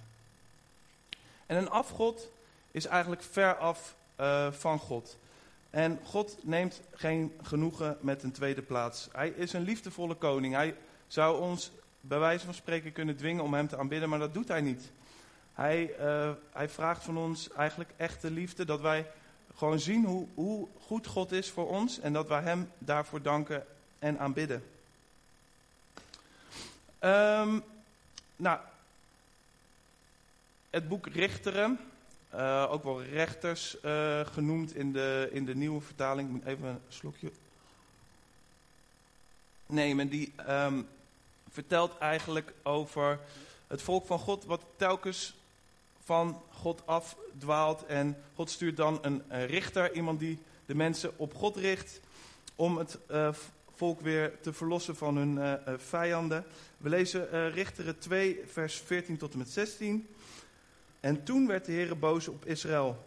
En 1.45 1.57
een 1.57 1.69
afgod 1.69 2.31
is 2.71 2.85
eigenlijk 2.85 3.23
ver 3.23 3.55
af 3.55 3.95
uh, 4.19 4.51
van 4.51 4.79
God. 4.79 5.17
En 5.69 5.99
God 6.03 6.37
neemt 6.41 6.81
geen 6.93 7.33
genoegen 7.41 7.97
met 8.01 8.23
een 8.23 8.31
tweede 8.31 8.61
plaats. 8.61 9.09
Hij 9.11 9.29
is 9.29 9.53
een 9.53 9.61
liefdevolle 9.61 10.15
koning. 10.15 10.53
Hij 10.53 10.75
zou 11.07 11.41
ons 11.41 11.71
bij 12.01 12.19
wijze 12.19 12.45
van 12.45 12.53
spreken 12.53 12.91
kunnen 12.91 13.17
dwingen 13.17 13.43
om 13.43 13.53
hem 13.53 13.67
te 13.67 13.77
aanbidden, 13.77 14.09
maar 14.09 14.19
dat 14.19 14.33
doet 14.33 14.47
hij 14.47 14.61
niet. 14.61 14.91
Hij, 15.53 15.95
uh, 15.99 16.31
hij 16.51 16.69
vraagt 16.69 17.03
van 17.03 17.17
ons 17.17 17.51
eigenlijk 17.51 17.89
echte 17.97 18.31
liefde, 18.31 18.65
dat 18.65 18.81
wij 18.81 19.07
gewoon 19.55 19.79
zien 19.79 20.05
hoe, 20.05 20.27
hoe 20.33 20.67
goed 20.79 21.07
God 21.07 21.31
is 21.31 21.49
voor 21.49 21.67
ons 21.69 21.99
en 21.99 22.13
dat 22.13 22.27
wij 22.27 22.41
hem 22.41 22.71
daarvoor 22.77 23.21
danken 23.21 23.65
en 24.01 24.19
aanbidden. 24.19 24.63
Um, 26.99 27.63
nou, 28.35 28.59
het 30.69 30.87
boek 30.87 31.07
Richteren, 31.07 31.79
uh, 32.35 32.67
ook 32.69 32.83
wel 32.83 33.03
rechters 33.03 33.77
uh, 33.83 34.25
genoemd 34.25 34.75
in 34.75 34.93
de, 34.93 35.29
in 35.31 35.45
de 35.45 35.55
nieuwe 35.55 35.81
vertaling. 35.81 36.27
Ik 36.27 36.33
moet 36.33 36.45
even 36.45 36.67
een 36.67 36.81
slokje 36.89 37.31
nemen. 39.65 40.09
Die 40.09 40.33
um, 40.49 40.87
vertelt 41.49 41.97
eigenlijk 41.97 42.53
over 42.63 43.19
het 43.67 43.81
volk 43.81 44.05
van 44.05 44.19
God, 44.19 44.45
wat 44.45 44.61
telkens 44.75 45.33
van 46.03 46.41
God 46.49 46.87
afdwaalt. 46.87 47.85
En 47.85 48.23
God 48.35 48.49
stuurt 48.49 48.77
dan 48.77 48.99
een, 49.01 49.23
een 49.27 49.45
richter, 49.45 49.93
iemand 49.93 50.19
die 50.19 50.39
de 50.65 50.75
mensen 50.75 51.17
op 51.17 51.35
God 51.35 51.55
richt, 51.55 51.99
om 52.55 52.77
het 52.77 52.97
uh, 53.11 53.29
volk 53.81 54.01
weer 54.01 54.39
te 54.41 54.53
verlossen 54.53 54.95
van 54.95 55.17
hun 55.17 55.59
vijanden. 55.77 56.45
We 56.77 56.89
lezen 56.89 57.51
Richteren 57.51 57.99
2, 57.99 58.41
vers 58.45 58.75
14 58.79 59.17
tot 59.17 59.31
en 59.31 59.37
met 59.37 59.49
16. 59.49 60.07
En 60.99 61.23
toen 61.23 61.47
werd 61.47 61.65
de 61.65 61.71
Heer 61.71 61.99
boos 61.99 62.27
op 62.27 62.45
Israël. 62.45 63.05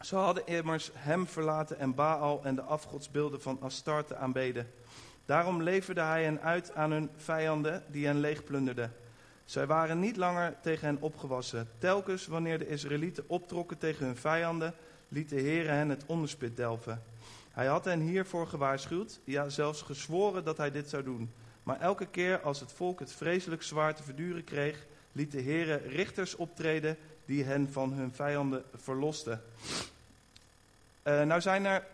Ze 0.00 0.16
hadden 0.16 0.46
immers 0.46 0.90
hem 0.94 1.26
verlaten 1.26 1.78
en 1.78 1.94
Baal 1.94 2.40
en 2.44 2.54
de 2.54 2.62
afgodsbeelden 2.62 3.42
van 3.42 3.58
Astarte 3.60 4.16
aanbeden. 4.16 4.70
Daarom 5.24 5.62
leverde 5.62 6.00
hij 6.00 6.24
hen 6.24 6.40
uit 6.40 6.74
aan 6.74 6.90
hun 6.90 7.10
vijanden 7.16 7.82
die 7.86 8.06
hen 8.06 8.20
leegplunderden. 8.20 8.92
Zij 9.44 9.66
waren 9.66 10.00
niet 10.00 10.16
langer 10.16 10.54
tegen 10.62 10.86
hen 10.86 11.00
opgewassen. 11.00 11.68
Telkens 11.78 12.26
wanneer 12.26 12.58
de 12.58 12.68
Israëlieten 12.68 13.24
optrokken 13.26 13.78
tegen 13.78 14.06
hun 14.06 14.16
vijanden, 14.16 14.74
liet 15.08 15.28
de 15.28 15.40
Heer 15.40 15.68
hen 15.68 15.88
het 15.88 16.02
onderspit 16.06 16.56
delven. 16.56 17.02
Hij 17.56 17.66
had 17.66 17.84
hen 17.84 18.00
hiervoor 18.00 18.46
gewaarschuwd, 18.46 19.20
ja 19.24 19.48
zelfs 19.48 19.82
gezworen 19.82 20.44
dat 20.44 20.56
hij 20.56 20.70
dit 20.70 20.88
zou 20.88 21.02
doen. 21.02 21.32
Maar 21.62 21.80
elke 21.80 22.06
keer 22.06 22.40
als 22.40 22.60
het 22.60 22.72
volk 22.72 23.00
het 23.00 23.12
vreselijk 23.12 23.62
zwaar 23.62 23.94
te 23.94 24.02
verduren 24.02 24.44
kreeg, 24.44 24.86
liet 25.12 25.32
de 25.32 25.42
Heere 25.42 25.76
richters 25.76 26.34
optreden 26.34 26.96
die 27.24 27.44
hen 27.44 27.72
van 27.72 27.92
hun 27.92 28.12
vijanden 28.12 28.64
verlosten. 28.74 29.42
Uh, 31.04 31.22
nou 31.22 31.40
zijn 31.40 31.64
er 31.64 31.84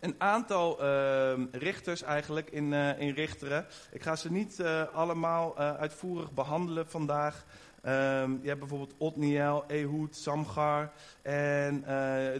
een 0.00 0.14
aantal 0.18 0.84
uh, 0.84 1.32
richters 1.52 2.02
eigenlijk 2.02 2.50
in, 2.50 2.72
uh, 2.72 3.00
in 3.00 3.14
Richteren. 3.14 3.66
Ik 3.90 4.02
ga 4.02 4.16
ze 4.16 4.32
niet 4.32 4.62
allemaal 4.92 5.58
uitvoerig 5.58 6.32
behandelen 6.32 6.88
vandaag. 6.88 7.44
Um, 7.86 8.38
je 8.42 8.48
hebt 8.48 8.58
bijvoorbeeld 8.58 8.94
Otniel, 8.98 9.64
Ehud, 9.66 10.16
Samgar 10.16 10.92
en 11.22 11.84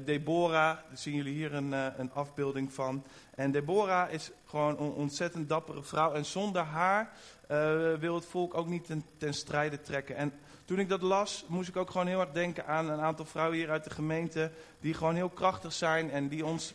Deborah. 0.04 0.52
Daar 0.52 0.84
zien 0.92 1.14
jullie 1.14 1.34
hier 1.34 1.54
een, 1.54 1.72
een 1.72 2.12
afbeelding 2.12 2.72
van. 2.72 3.04
En 3.34 3.50
Deborah 3.50 4.12
is 4.12 4.30
gewoon 4.46 4.78
een 4.78 4.92
ontzettend 4.92 5.48
dappere 5.48 5.82
vrouw. 5.82 6.12
En 6.12 6.24
zonder 6.24 6.62
haar 6.62 7.12
uh, 7.50 7.94
wil 7.94 8.14
het 8.14 8.26
volk 8.26 8.54
ook 8.54 8.66
niet 8.66 8.90
ten, 9.18 9.34
strijde 9.34 9.80
trekken. 9.80 10.16
En 10.16 10.32
toen 10.64 10.78
ik 10.78 10.88
dat 10.88 11.02
las, 11.02 11.44
moest 11.48 11.68
ik 11.68 11.76
ook 11.76 11.90
gewoon 11.90 12.06
heel 12.06 12.20
erg 12.20 12.32
denken 12.32 12.66
aan 12.66 12.88
een 12.90 13.00
aantal 13.00 13.24
vrouwen 13.24 13.58
hier 13.58 13.70
uit 13.70 13.84
de 13.84 13.90
gemeente. 13.90 14.50
Die 14.80 14.94
gewoon 14.94 15.14
heel 15.14 15.28
krachtig 15.28 15.72
zijn 15.72 16.10
en 16.10 16.28
die 16.28 16.46
ons 16.46 16.74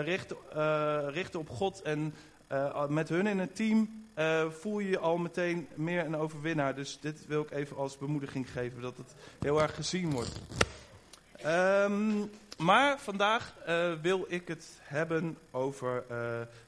richten, 0.00 0.36
richten 1.10 1.40
op 1.40 1.48
God. 1.48 1.82
En 1.82 2.14
met 2.88 3.08
hun 3.08 3.26
in 3.26 3.38
het 3.38 3.56
team 3.56 4.04
voel 4.50 4.78
je 4.78 4.88
je 4.88 4.98
al 4.98 5.16
meteen 5.16 5.68
meer 5.74 6.04
een 6.04 6.16
overwinnaar. 6.16 6.74
Dus 6.74 6.98
dit 7.00 7.26
wil 7.26 7.42
ik 7.42 7.50
even 7.50 7.76
als 7.76 7.98
bemoediging 7.98 8.50
geven, 8.50 8.82
dat 8.82 8.96
het 8.96 9.14
heel 9.38 9.62
erg 9.62 9.74
gezien 9.74 10.10
wordt. 10.10 10.40
Um, 11.46 12.30
maar 12.58 12.98
vandaag 12.98 13.54
uh, 13.68 13.92
wil 14.02 14.24
ik 14.28 14.48
het 14.48 14.78
hebben 14.80 15.38
over 15.50 16.04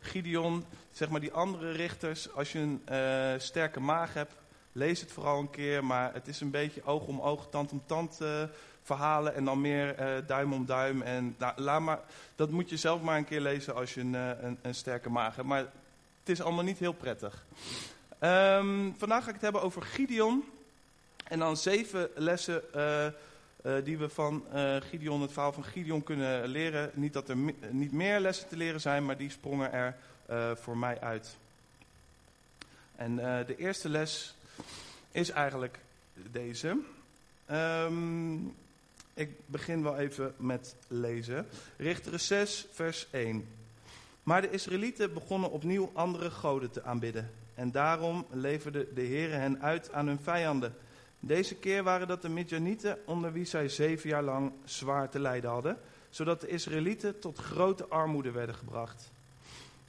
Gideon. 0.01 0.65
Zeg 0.91 1.09
maar 1.09 1.21
die 1.21 1.33
andere 1.33 1.73
richters. 1.73 2.33
Als 2.33 2.53
je 2.53 2.59
een 2.59 2.81
sterke 3.41 3.81
maag 3.81 4.15
hebt, 4.15 4.35
lees 4.73 5.01
het 5.01 5.13
vooral 5.13 5.39
een 5.39 5.51
keer. 5.51 5.85
Maar 5.85 6.15
het 6.15 6.29
is 6.29 6.41
een 6.41 6.51
beetje 6.51 6.85
oog 6.85 7.07
om 7.07 7.21
oog, 7.21 7.49
tand 7.51 7.73
om 7.73 7.83
tand 7.87 8.21
verhalen. 8.89 9.35
En 9.35 9.45
dan 9.45 9.61
meer 9.61 9.97
duim 10.27 10.53
om 10.53 10.67
duim. 10.67 11.03
En 11.03 11.35
nou, 11.39 11.61
laat 11.61 11.81
maar, 11.81 12.01
dat 12.37 12.51
moet 12.51 12.71
je 12.71 12.77
zelf 12.77 13.03
maar 13.03 13.17
een 13.17 13.25
keer 13.25 13.41
lezen 13.41 13.75
als 13.75 13.95
je 13.95 14.01
een, 14.01 14.15
een, 14.15 14.59
een 14.63 14.75
sterke 14.75 15.11
maag 15.11 15.37
hebt. 15.37 15.49
Maar 15.49 15.59
het 15.59 16.29
is 16.29 16.41
allemaal 16.41 16.65
niet 16.65 16.79
heel 16.79 16.93
prettig. 16.93 17.45
Um, 18.21 18.95
vandaag 18.99 19.23
ga 19.23 19.29
ik 19.29 19.35
het 19.35 19.43
hebben 19.43 19.63
over 19.63 19.83
Gideon. 19.83 20.45
En 21.25 21.39
dan 21.39 21.57
zeven 21.57 22.11
lessen 22.15 22.63
uh, 22.77 23.07
die 23.85 23.99
we 23.99 24.09
van 24.09 24.45
Gideon, 24.91 25.23
het 25.23 25.33
verhaal 25.33 25.53
van 25.53 25.65
Gideon 25.65 26.03
kunnen 26.03 26.49
leren. 26.49 26.91
Niet 26.95 27.13
dat 27.13 27.29
er 27.29 27.37
niet 27.71 27.93
meer 27.93 28.21
lessen 28.21 28.49
te 28.49 28.57
leren 28.57 28.81
zijn, 28.81 29.05
maar 29.05 29.17
die 29.17 29.31
sprongen 29.31 29.73
er 29.73 29.97
voor 30.57 30.77
mij 30.77 31.01
uit. 31.01 31.37
En 32.97 33.17
de 33.47 33.57
eerste 33.57 33.89
les 33.89 34.35
is 35.11 35.31
eigenlijk 35.31 35.79
deze. 36.31 36.79
Um, 37.51 38.57
ik 39.19 39.31
begin 39.47 39.83
wel 39.83 39.97
even 39.97 40.35
met 40.37 40.77
lezen. 40.89 41.47
Richteren 41.77 42.21
6, 42.21 42.67
vers 42.73 43.07
1. 43.11 43.49
Maar 44.23 44.41
de 44.41 44.51
Israëlieten 44.51 45.13
begonnen 45.13 45.51
opnieuw 45.51 45.91
andere 45.95 46.31
goden 46.31 46.71
te 46.71 46.83
aanbidden. 46.83 47.31
En 47.55 47.71
daarom 47.71 48.27
leverde 48.31 48.89
de 48.95 49.01
Heere 49.01 49.35
hen 49.35 49.63
uit 49.63 49.93
aan 49.93 50.07
hun 50.07 50.21
vijanden. 50.23 50.75
Deze 51.21 51.55
keer 51.55 51.83
waren 51.83 52.09
dat 52.09 52.23
de 52.23 52.29
Midjanieten 52.29 52.99
onder 53.05 53.33
wie 53.33 53.45
zij 53.45 53.69
zeven 53.69 54.09
jaar 54.09 54.23
lang 54.23 54.53
zwaar 54.65 55.09
te 55.09 55.21
lijden 55.21 55.51
hadden, 55.51 55.79
zodat 56.11 56.41
de 56.41 56.49
Israëlieten 56.49 57.19
tot 57.19 57.39
grote 57.39 57.87
armoede 57.89 58.31
werden 58.31 58.55
gebracht. 58.55 59.11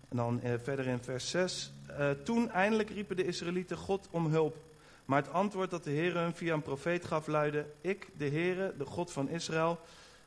En 0.07 0.17
dan 0.17 0.41
eh, 0.41 0.53
verder 0.63 0.87
in 0.87 1.03
vers 1.03 1.29
6. 1.29 1.71
Eh, 1.87 2.09
toen 2.09 2.49
eindelijk 2.49 2.89
riepen 2.89 3.15
de 3.15 3.25
Israëlieten 3.25 3.77
God 3.77 4.07
om 4.11 4.25
hulp. 4.25 4.57
Maar 5.09 5.21
het 5.21 5.31
antwoord 5.31 5.69
dat 5.69 5.83
de 5.83 5.89
Heer 5.89 6.17
hun 6.17 6.35
via 6.35 6.53
een 6.53 6.61
profeet 6.61 7.05
gaf 7.05 7.27
luidde: 7.27 7.65
Ik, 7.81 8.09
de 8.17 8.29
Heere, 8.29 8.73
de 8.77 8.85
God 8.85 9.11
van 9.11 9.29
Israël, 9.29 9.79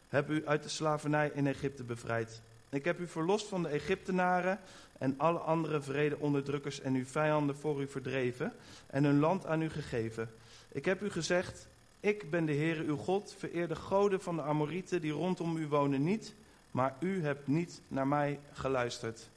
heb 0.08 0.30
u 0.30 0.46
uit 0.46 0.62
de 0.62 0.68
slavernij 0.68 1.30
in 1.34 1.46
Egypte 1.46 1.84
bevrijd. 1.84 2.42
Ik 2.68 2.84
heb 2.84 2.98
u 2.98 3.06
verlost 3.06 3.46
van 3.46 3.62
de 3.62 3.68
Egyptenaren 3.68 4.60
en 4.98 5.14
alle 5.18 5.38
andere 5.38 5.82
vrede 5.82 6.18
onderdrukkers 6.18 6.80
en 6.80 6.94
uw 6.94 7.04
vijanden 7.04 7.56
voor 7.56 7.82
u 7.82 7.88
verdreven 7.88 8.52
en 8.86 9.04
hun 9.04 9.18
land 9.18 9.46
aan 9.46 9.62
u 9.62 9.70
gegeven. 9.70 10.30
Ik 10.68 10.84
heb 10.84 11.02
u 11.02 11.10
gezegd, 11.10 11.68
ik 12.00 12.30
ben 12.30 12.44
de 12.44 12.54
Heere 12.54 12.84
uw 12.84 12.96
God, 12.96 13.34
vereer 13.38 13.68
de 13.68 13.76
goden 13.76 14.20
van 14.20 14.36
de 14.36 14.42
Amorieten 14.42 15.00
die 15.00 15.12
rondom 15.12 15.56
u 15.56 15.66
wonen 15.66 16.02
niet, 16.02 16.34
maar 16.70 16.96
u 17.00 17.22
hebt 17.22 17.46
niet 17.46 17.80
naar 17.88 18.06
mij 18.06 18.40
geluisterd. 18.52 19.28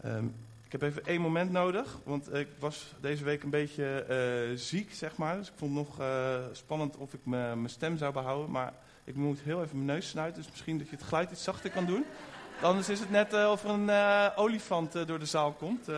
Ehm, 0.00 0.26
ik 0.68 0.80
heb 0.80 0.82
even 0.82 1.06
één 1.06 1.20
moment 1.20 1.50
nodig, 1.50 1.98
want 2.04 2.34
ik 2.34 2.48
was 2.58 2.94
deze 3.00 3.24
week 3.24 3.42
een 3.42 3.50
beetje 3.50 4.06
uh, 4.50 4.58
ziek, 4.58 4.94
zeg 4.94 5.16
maar. 5.16 5.36
Dus 5.36 5.48
ik 5.48 5.54
vond 5.56 5.76
het 5.76 5.86
nog 5.86 6.00
uh, 6.00 6.44
spannend 6.52 6.96
of 6.96 7.12
ik 7.12 7.20
mijn 7.24 7.70
stem 7.70 7.96
zou 7.96 8.12
behouden, 8.12 8.50
maar 8.50 8.72
ik 9.04 9.14
moet 9.14 9.40
heel 9.40 9.62
even 9.62 9.84
mijn 9.84 9.98
neus 9.98 10.08
snuiten, 10.08 10.42
dus 10.42 10.50
misschien 10.50 10.78
dat 10.78 10.88
je 10.88 10.96
het 10.96 11.04
geluid 11.04 11.30
iets 11.30 11.42
zachter 11.42 11.70
kan 11.70 11.86
doen. 11.86 12.04
Anders 12.62 12.88
is 12.88 13.00
het 13.00 13.10
net 13.10 13.32
uh, 13.32 13.50
of 13.50 13.64
er 13.64 13.70
een 13.70 13.90
olifant 14.36 15.06
door 15.06 15.18
de 15.18 15.26
zaal 15.26 15.52
komt. 15.52 15.88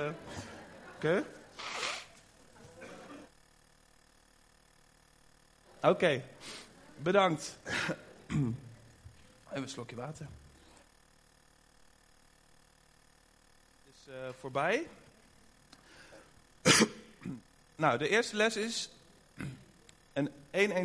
Oké. 0.97 1.25
Oké, 5.83 6.23
bedankt. 6.97 7.59
Even 8.27 8.57
een 9.63 9.69
slokje 9.69 9.97
water. 9.97 10.27
Het 13.85 13.95
is 13.95 14.00
uh, 14.11 14.17
voorbij. 14.39 14.87
nou, 17.77 17.99
de 17.99 18.09
eerste 18.09 18.37
les 18.37 18.57
is... 18.57 18.91
Een 20.13 20.31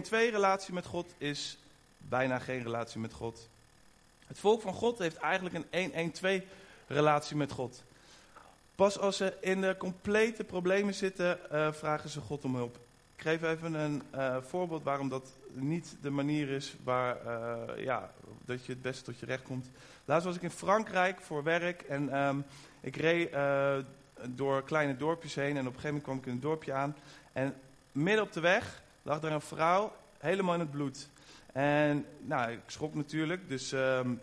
1-1-2 0.05 0.09
relatie 0.09 0.73
met 0.73 0.85
God 0.85 1.13
is 1.17 1.57
bijna 1.97 2.39
geen 2.39 2.63
relatie 2.63 2.99
met 2.99 3.13
God. 3.13 3.49
Het 4.27 4.39
volk 4.39 4.61
van 4.61 4.73
God 4.73 4.97
heeft 4.97 5.17
eigenlijk 5.17 5.65
een 5.69 6.13
1-1-2 6.43 6.45
relatie 6.87 7.35
met 7.35 7.51
God. 7.51 7.83
Pas 8.75 8.99
als 8.99 9.17
ze 9.17 9.37
in 9.41 9.61
de 9.61 9.75
complete 9.77 10.43
problemen 10.43 10.93
zitten, 10.93 11.39
uh, 11.51 11.71
vragen 11.71 12.09
ze 12.09 12.19
God 12.19 12.43
om 12.43 12.55
hulp. 12.55 12.75
Ik 13.15 13.21
geef 13.21 13.43
even 13.43 13.73
een 13.73 14.01
uh, 14.15 14.37
voorbeeld 14.41 14.83
waarom 14.83 15.09
dat 15.09 15.33
niet 15.51 15.95
de 16.01 16.09
manier 16.09 16.49
is 16.49 16.75
waar, 16.83 17.17
ja, 17.79 18.11
dat 18.45 18.65
je 18.65 18.71
het 18.71 18.81
beste 18.81 19.03
tot 19.03 19.19
je 19.19 19.25
recht 19.25 19.43
komt. 19.43 19.67
Laatst 20.05 20.25
was 20.25 20.35
ik 20.35 20.41
in 20.41 20.51
Frankrijk 20.51 21.21
voor 21.21 21.43
werk 21.43 21.81
en 21.81 22.17
um, 22.17 22.45
ik 22.85 22.95
reed 22.95 23.33
uh, 23.33 23.77
door 24.23 24.63
kleine 24.63 24.97
dorpjes 24.97 25.35
heen 25.35 25.57
en 25.57 25.67
op 25.67 25.73
een 25.73 25.79
gegeven 25.79 25.87
moment 25.87 26.03
kwam 26.03 26.17
ik 26.17 26.25
in 26.25 26.31
een 26.31 26.39
dorpje 26.39 26.73
aan. 26.73 26.95
En 27.33 27.55
midden 27.91 28.23
op 28.23 28.31
de 28.31 28.39
weg 28.39 28.81
lag 29.01 29.19
daar 29.19 29.31
een 29.31 29.41
vrouw 29.41 29.95
helemaal 30.17 30.53
in 30.53 30.59
het 30.59 30.71
bloed. 30.71 31.09
En 31.53 32.05
nou, 32.19 32.51
ik 32.51 32.59
schrok 32.65 32.93
natuurlijk, 32.93 33.49
dus 33.49 33.71
um, 33.71 34.21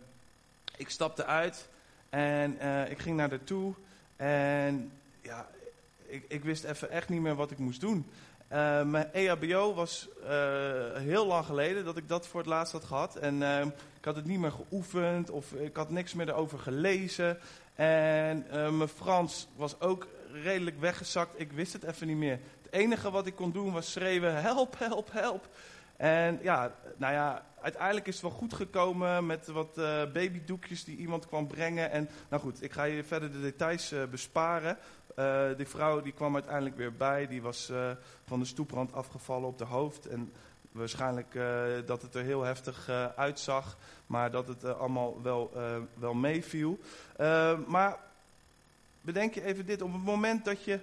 ik 0.77 0.91
stapte 0.91 1.25
uit 1.25 1.69
en 2.09 2.51
ik 2.91 2.99
ging 2.99 3.17
naar 3.17 3.29
haar 3.29 3.45
toe. 3.45 3.75
En 4.17 4.93
ja, 5.21 5.49
ik, 6.07 6.25
ik 6.29 6.45
wist 6.45 6.65
even 6.65 6.91
echt 6.91 7.09
niet 7.09 7.21
meer 7.21 7.35
wat 7.35 7.51
ik 7.51 7.59
moest 7.59 7.81
doen. 7.81 8.07
Uh, 8.53 8.83
mijn 8.83 9.13
EHBO 9.13 9.75
was 9.75 10.09
uh, 10.23 10.29
heel 10.95 11.27
lang 11.27 11.45
geleden 11.45 11.85
dat 11.85 11.97
ik 11.97 12.09
dat 12.09 12.27
voor 12.27 12.41
het 12.41 12.49
laatst 12.49 12.73
had 12.73 12.85
gehad. 12.85 13.17
En 13.17 13.41
uh, 13.41 13.61
ik 13.99 14.05
had 14.05 14.17
het 14.17 14.25
niet 14.25 14.39
meer 14.39 14.53
geoefend 14.53 15.31
of 15.31 15.53
ik 15.53 15.77
had 15.77 15.91
niks 15.91 16.15
meer 16.15 16.29
erover 16.29 16.59
gelezen. 16.59 17.39
En 17.75 18.47
mijn 18.51 18.89
Frans 18.89 19.49
was 19.57 19.81
ook 19.81 20.07
redelijk 20.33 20.81
weggezakt. 20.81 21.41
Ik 21.41 21.53
wist 21.53 21.73
het 21.73 21.85
even 21.85 22.07
niet 22.07 22.17
meer. 22.17 22.39
Het 22.63 22.73
enige 22.73 23.11
wat 23.11 23.27
ik 23.27 23.35
kon 23.35 23.53
doen 23.53 23.73
was 23.73 23.93
schreeuwen, 23.93 24.43
help, 24.43 24.79
help, 24.79 25.13
help. 25.13 25.49
En 25.97 26.39
ja, 26.43 26.73
nou 26.97 27.13
ja, 27.13 27.47
uiteindelijk 27.61 28.07
is 28.07 28.15
het 28.15 28.23
wel 28.23 28.31
goed 28.31 28.55
gekomen 28.55 29.27
met 29.27 29.47
wat 29.47 29.75
babydoekjes 30.13 30.85
die 30.85 30.97
iemand 30.97 31.27
kwam 31.27 31.47
brengen. 31.47 31.91
En 31.91 32.09
nou 32.29 32.43
goed, 32.43 32.63
ik 32.63 32.73
ga 32.73 32.85
je 32.85 33.05
verder 33.05 33.33
de 33.33 33.41
details 33.41 33.95
besparen. 34.11 34.79
Uh, 35.19 35.45
die 35.57 35.69
vrouw 35.69 36.01
die 36.01 36.13
kwam 36.13 36.35
uiteindelijk 36.35 36.77
weer 36.77 36.93
bij. 36.93 37.27
Die 37.27 37.43
was 37.43 37.71
uh, 37.71 37.91
van 38.27 38.39
de 38.39 38.45
stoeprand 38.45 38.93
afgevallen 38.93 39.49
op 39.49 39.59
de 39.59 39.65
hoofd. 39.65 40.07
En 40.07 40.33
waarschijnlijk 40.73 41.35
uh, 41.35 41.63
dat 41.87 42.03
het 42.03 42.15
er 42.15 42.23
heel 42.23 42.43
heftig 42.43 42.89
uitzag. 43.17 43.77
Maar 44.07 44.31
dat 44.31 44.49
het 44.49 44.65
allemaal 44.65 45.23
wel, 45.23 45.53
wel 45.95 46.15
meeviel. 46.15 46.79
maar 47.67 47.99
bedenk 49.01 49.35
je 49.35 49.45
even 49.45 49.67
dit. 49.67 49.83
Op 49.83 49.93
het 49.93 50.05
moment 50.05 50.45
dat 50.45 50.65
je 50.65 50.81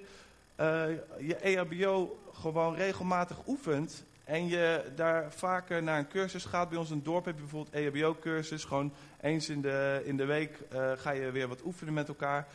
je 1.19 1.35
EHBO 1.35 2.19
gewoon 2.33 2.75
regelmatig 2.75 3.37
oefent. 3.47 4.03
En 4.23 4.47
je 4.47 4.91
daar 4.95 5.31
vaker 5.31 5.83
naar 5.83 5.99
een 5.99 6.07
cursus 6.07 6.45
gaat. 6.45 6.69
Bij 6.69 6.77
ons 6.77 6.89
in 6.89 6.95
het 6.95 7.05
dorp 7.05 7.25
heb 7.25 7.35
je 7.35 7.41
bijvoorbeeld 7.41 7.75
EHBO-cursus. 7.75 8.63
Gewoon 8.63 8.93
eens 9.21 9.49
in 9.49 9.61
de, 9.61 10.01
in 10.03 10.17
de 10.17 10.25
week 10.25 10.57
ga 10.95 11.11
je 11.11 11.31
weer 11.31 11.47
wat 11.47 11.63
oefenen 11.63 11.93
met 11.93 12.07
elkaar 12.07 12.47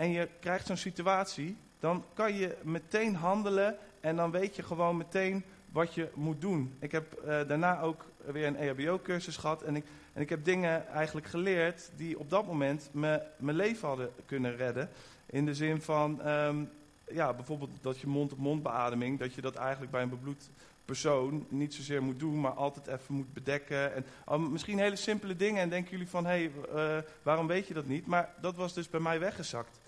en 0.00 0.10
je 0.10 0.28
krijgt 0.40 0.66
zo'n 0.66 0.76
situatie, 0.76 1.56
dan 1.78 2.04
kan 2.14 2.34
je 2.34 2.56
meteen 2.62 3.14
handelen 3.14 3.76
en 4.00 4.16
dan 4.16 4.30
weet 4.30 4.56
je 4.56 4.62
gewoon 4.62 4.96
meteen 4.96 5.44
wat 5.72 5.94
je 5.94 6.08
moet 6.14 6.40
doen. 6.40 6.74
Ik 6.78 6.92
heb 6.92 7.20
uh, 7.24 7.26
daarna 7.48 7.80
ook 7.80 8.04
weer 8.24 8.46
een 8.46 8.56
EHBO-cursus 8.56 9.36
gehad 9.36 9.62
en 9.62 9.76
ik, 9.76 9.84
en 10.12 10.22
ik 10.22 10.28
heb 10.28 10.44
dingen 10.44 10.88
eigenlijk 10.88 11.26
geleerd 11.26 11.90
die 11.96 12.18
op 12.18 12.30
dat 12.30 12.46
moment 12.46 12.88
me, 12.92 13.22
mijn 13.36 13.56
leven 13.56 13.88
hadden 13.88 14.10
kunnen 14.26 14.56
redden. 14.56 14.88
In 15.26 15.44
de 15.44 15.54
zin 15.54 15.82
van, 15.82 16.28
um, 16.28 16.70
ja, 17.12 17.32
bijvoorbeeld 17.32 17.70
dat 17.80 17.98
je 17.98 18.06
mond-op-mond 18.06 18.62
beademing, 18.62 19.18
dat 19.18 19.34
je 19.34 19.40
dat 19.40 19.54
eigenlijk 19.54 19.90
bij 19.92 20.02
een 20.02 20.08
bebloed 20.08 20.50
persoon 20.84 21.46
niet 21.48 21.74
zozeer 21.74 22.02
moet 22.02 22.18
doen, 22.18 22.40
maar 22.40 22.52
altijd 22.52 22.86
even 22.86 23.14
moet 23.14 23.32
bedekken. 23.32 23.94
En, 23.94 24.06
oh, 24.26 24.48
misschien 24.50 24.78
hele 24.78 24.96
simpele 24.96 25.36
dingen 25.36 25.62
en 25.62 25.68
denken 25.68 25.90
jullie 25.90 26.08
van, 26.08 26.26
hé, 26.26 26.30
hey, 26.30 26.52
uh, 26.74 27.02
waarom 27.22 27.46
weet 27.46 27.66
je 27.66 27.74
dat 27.74 27.86
niet? 27.86 28.06
Maar 28.06 28.34
dat 28.40 28.56
was 28.56 28.74
dus 28.74 28.88
bij 28.88 29.00
mij 29.00 29.18
weggezakt. 29.20 29.80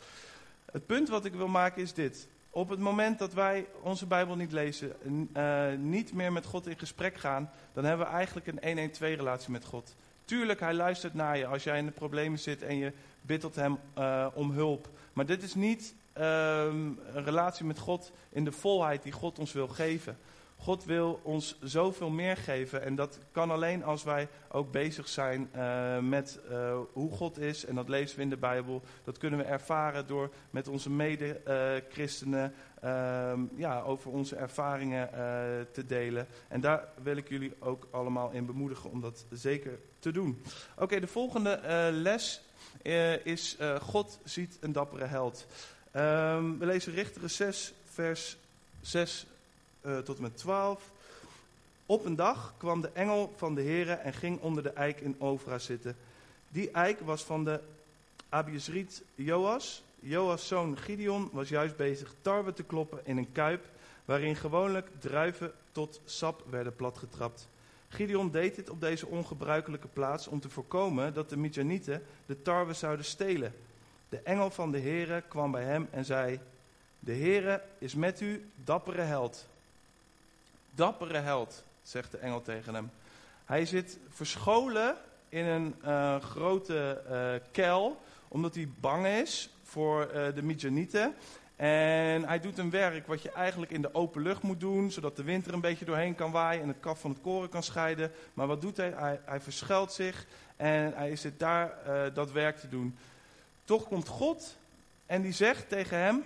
Het 0.73 0.87
punt 0.87 1.09
wat 1.09 1.25
ik 1.25 1.35
wil 1.35 1.49
maken 1.49 1.83
is 1.83 1.93
dit. 1.93 2.29
Op 2.51 2.69
het 2.69 2.79
moment 2.79 3.19
dat 3.19 3.35
wij 3.35 3.67
onze 3.81 4.07
Bijbel 4.07 4.37
niet 4.37 4.53
lezen, 4.53 4.93
uh, 5.37 5.73
niet 5.79 6.13
meer 6.13 6.33
met 6.33 6.47
God 6.47 6.67
in 6.67 6.79
gesprek 6.79 7.17
gaan, 7.17 7.51
dan 7.73 7.85
hebben 7.85 8.07
we 8.07 8.13
eigenlijk 8.13 8.47
een 8.47 8.91
1-1-2 8.91 8.99
relatie 8.99 9.51
met 9.51 9.65
God. 9.65 9.95
Tuurlijk, 10.25 10.61
hij 10.61 10.75
luistert 10.75 11.15
naar 11.15 11.39
je 11.39 11.47
als 11.47 11.65
jij 11.65 11.79
in 11.79 11.87
de 11.87 11.93
problemen 11.93 12.39
zit 12.39 12.63
en 12.63 12.77
je 12.77 12.93
bidt 13.21 13.41
tot 13.41 13.55
hem 13.55 13.79
uh, 13.99 14.27
om 14.35 14.51
hulp. 14.51 14.89
Maar 15.13 15.27
dit 15.27 15.43
is 15.43 15.55
niet 15.55 15.95
uh, 16.19 16.65
een 16.65 16.99
relatie 17.25 17.65
met 17.65 17.79
God 17.79 18.13
in 18.31 18.45
de 18.45 18.53
volheid 18.53 19.03
die 19.03 19.13
God 19.13 19.39
ons 19.39 19.53
wil 19.53 19.69
geven. 19.69 20.19
God 20.63 20.85
wil 20.85 21.21
ons 21.23 21.57
zoveel 21.61 22.11
meer 22.11 22.37
geven 22.37 22.83
en 22.83 22.95
dat 22.95 23.19
kan 23.33 23.51
alleen 23.51 23.85
als 23.85 24.03
wij 24.03 24.29
ook 24.49 24.73
bezig 24.73 25.09
zijn 25.09 25.51
uh, 25.57 25.99
met 25.99 26.41
uh, 26.51 26.79
hoe 26.93 27.11
God 27.11 27.39
is. 27.39 27.65
En 27.65 27.75
dat 27.75 27.89
lezen 27.89 28.17
we 28.17 28.23
in 28.23 28.31
de 28.31 28.37
Bijbel. 28.37 28.83
Dat 29.05 29.19
kunnen 29.19 29.39
we 29.39 29.45
ervaren 29.45 30.07
door 30.07 30.31
met 30.51 30.69
onze 30.69 30.91
mede-christenen 30.91 32.55
uh, 32.85 33.33
ja, 33.57 33.81
over 33.81 34.11
onze 34.11 34.37
ervaringen 34.37 35.13
eh, 35.13 35.21
te 35.73 35.87
delen. 35.87 36.27
En 36.49 36.61
daar 36.61 36.89
wil 37.03 37.17
ik 37.17 37.29
jullie 37.29 37.55
ook 37.59 37.89
allemaal 37.91 38.31
in 38.31 38.47
bemoedigen 38.47 38.91
om 38.91 39.01
dat 39.01 39.27
zeker 39.31 39.79
te 39.99 40.13
doen. 40.13 40.43
Oké, 40.77 41.01
de 41.01 41.07
volgende 41.07 41.61
les 41.93 42.43
is 43.23 43.59
God 43.81 44.21
ziet 44.25 44.59
een 44.61 44.73
dappere 44.73 45.05
held. 45.05 45.47
Ehm, 45.93 46.59
we 46.59 46.67
lezen 46.67 46.93
Richteren 46.95 47.31
6 47.31 47.73
vers 47.85 48.37
6 48.81 49.27
uh, 49.83 49.99
tot 49.99 50.17
en 50.17 50.23
met 50.23 50.37
12. 50.37 50.91
Op 51.87 52.05
een 52.05 52.17
dag 52.17 52.55
kwam 52.57 52.81
de 52.81 52.91
engel 52.93 53.33
van 53.37 53.55
de 53.55 53.63
Here 53.63 53.93
en 53.93 54.13
ging 54.13 54.41
onder 54.41 54.63
de 54.63 54.71
eik 54.71 55.01
in 55.01 55.17
Ovra 55.19 55.59
zitten. 55.59 55.97
Die 56.49 56.71
eik 56.71 57.01
was 57.01 57.23
van 57.23 57.45
de 57.45 57.61
Abiesriet 58.29 59.03
Joas. 59.15 59.83
Joas' 60.01 60.47
zoon 60.47 60.79
Gideon 60.79 61.29
was 61.33 61.49
juist 61.49 61.77
bezig 61.77 62.15
tarwe 62.21 62.53
te 62.53 62.63
kloppen 62.63 63.01
in 63.05 63.17
een 63.17 63.33
kuip... 63.33 63.65
waarin 64.05 64.37
gewoonlijk 64.37 64.89
druiven 64.99 65.53
tot 65.73 66.01
sap 66.05 66.45
werden 66.51 66.77
platgetrapt. 66.77 67.49
Gideon 67.89 68.31
deed 68.31 68.55
dit 68.55 68.71
op 68.71 68.81
deze 68.81 69.07
ongebruikelijke 69.07 69.89
plaats 69.89 70.29
om 70.29 70.41
te 70.41 70.49
voorkomen 70.49 71.15
dat 71.15 71.31
de 71.31 71.37
Midjanieten 71.37 72.03
de 72.27 72.43
tarwe 72.43 72.73
zouden 72.73 73.05
stelen. 73.05 73.55
De 74.13 74.21
engel 74.25 74.51
van 74.51 74.73
de 74.73 74.81
Here 74.81 75.23
kwam 75.29 75.51
bij 75.51 75.63
hem 75.63 75.89
en 75.91 76.05
zei... 76.05 76.41
De 76.99 77.15
Here 77.15 77.63
is 77.79 77.95
met 77.95 78.21
u, 78.21 78.51
dappere 78.65 79.01
held. 79.01 79.47
Dappere 80.75 81.19
held, 81.19 81.65
zegt 81.83 82.11
de 82.11 82.19
engel 82.19 82.43
tegen 82.43 82.75
hem. 82.75 82.91
Hij 83.45 83.67
zit 83.67 83.99
verscholen 84.09 84.97
in 85.29 85.45
een 85.45 85.75
uh, 85.85 86.21
grote 86.21 87.03
uh, 87.11 87.49
kuil, 87.53 88.01
omdat 88.29 88.55
hij 88.55 88.69
bang 88.81 89.07
is 89.07 89.51
voor 89.63 90.11
uh, 90.15 90.35
de 90.35 90.43
Midjanieten. 90.43 91.15
En 91.57 92.25
hij 92.25 92.41
doet 92.41 92.59
een 92.59 92.71
werk 92.71 93.07
wat 93.07 93.23
je 93.23 93.31
eigenlijk 93.31 93.73
in 93.73 93.83
de 93.83 93.95
open 93.95 94.23
lucht 94.23 94.43
moet 94.43 94.61
doen, 94.61 94.91
zodat 94.91 95.17
de 95.17 95.25
wind 95.25 95.47
er 95.47 95.55
een 95.55 95.61
beetje 95.61 95.85
doorheen 95.85 96.15
kan 96.15 96.31
waaien 96.31 96.63
en 96.63 96.69
het 96.69 96.81
kaf 96.81 97.01
van 97.01 97.11
het 97.11 97.21
koren 97.21 97.49
kan 97.49 97.63
scheiden. 97.63 98.13
Maar 98.35 98.47
wat 98.47 98.61
doet 98.61 98.77
hij? 98.77 98.93
Hij, 98.97 99.21
hij 99.25 99.41
verschuilt 99.41 99.93
zich 99.93 100.27
en 100.57 100.93
hij 100.95 101.17
zit 101.17 101.39
daar 101.39 101.75
dat 102.15 102.33
werk 102.33 102.57
te 102.59 102.69
doen. 102.69 102.99
Toch 103.65 103.89
komt 103.89 104.09
God 104.09 104.57
en 105.07 105.23
die 105.23 105.33
zegt 105.33 105.69
tegen 105.69 105.99
hem 105.99 106.25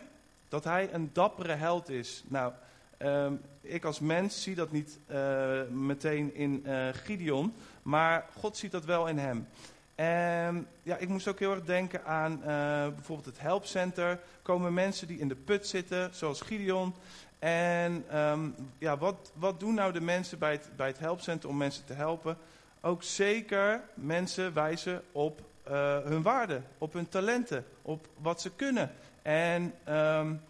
dat 0.49 0.64
hij 0.64 0.92
een 0.92 1.11
dappere 1.12 1.53
held 1.53 1.88
is. 1.88 2.25
Nou, 2.27 2.53
um, 2.99 3.40
ik 3.61 3.85
als 3.85 4.01
mens 4.01 4.42
zie 4.42 4.55
dat 4.55 4.72
niet 4.72 4.99
uh, 5.11 5.62
meteen 5.70 6.35
in 6.35 6.62
uh, 6.66 6.88
Gideon, 6.92 7.55
maar 7.83 8.27
God 8.38 8.57
ziet 8.57 8.70
dat 8.70 8.85
wel 8.85 9.07
in 9.07 9.18
hem. 9.18 9.49
En 9.94 10.66
ja, 10.83 10.96
ik 10.96 11.09
moest 11.09 11.29
ook 11.29 11.38
heel 11.38 11.51
erg 11.51 11.64
denken 11.64 12.05
aan 12.05 12.33
uh, 12.33 12.46
bijvoorbeeld 12.94 13.27
het 13.27 13.40
helpcenter. 13.40 14.20
Komen 14.42 14.75
mensen 14.75 15.07
die 15.07 15.18
in 15.18 15.29
de 15.29 15.35
put 15.35 15.66
zitten, 15.66 16.14
zoals 16.14 16.40
Gideon. 16.40 16.94
En 17.38 18.18
um, 18.18 18.55
ja, 18.79 18.96
wat, 18.99 19.33
wat 19.35 19.61
doen 19.61 19.75
nou 19.75 19.92
de 19.92 20.01
mensen 20.01 20.38
bij 20.38 20.53
het, 20.53 20.70
bij 20.77 20.87
het 20.87 20.99
helpcenter 20.99 21.49
om 21.49 21.57
mensen 21.57 21.85
te 21.85 21.92
helpen? 21.92 22.38
Ook 22.81 23.03
zeker 23.03 23.81
mensen 23.94 24.55
wijzen 24.55 25.03
op 25.12 25.40
uh, 25.71 25.99
hun 25.99 26.23
waarde, 26.23 26.63
op 26.79 26.93
hun 26.93 27.09
talenten, 27.09 27.65
op 27.83 28.09
wat 28.19 28.41
ze 28.41 28.51
kunnen. 28.51 28.93
En 29.23 29.75
um, 29.89 30.43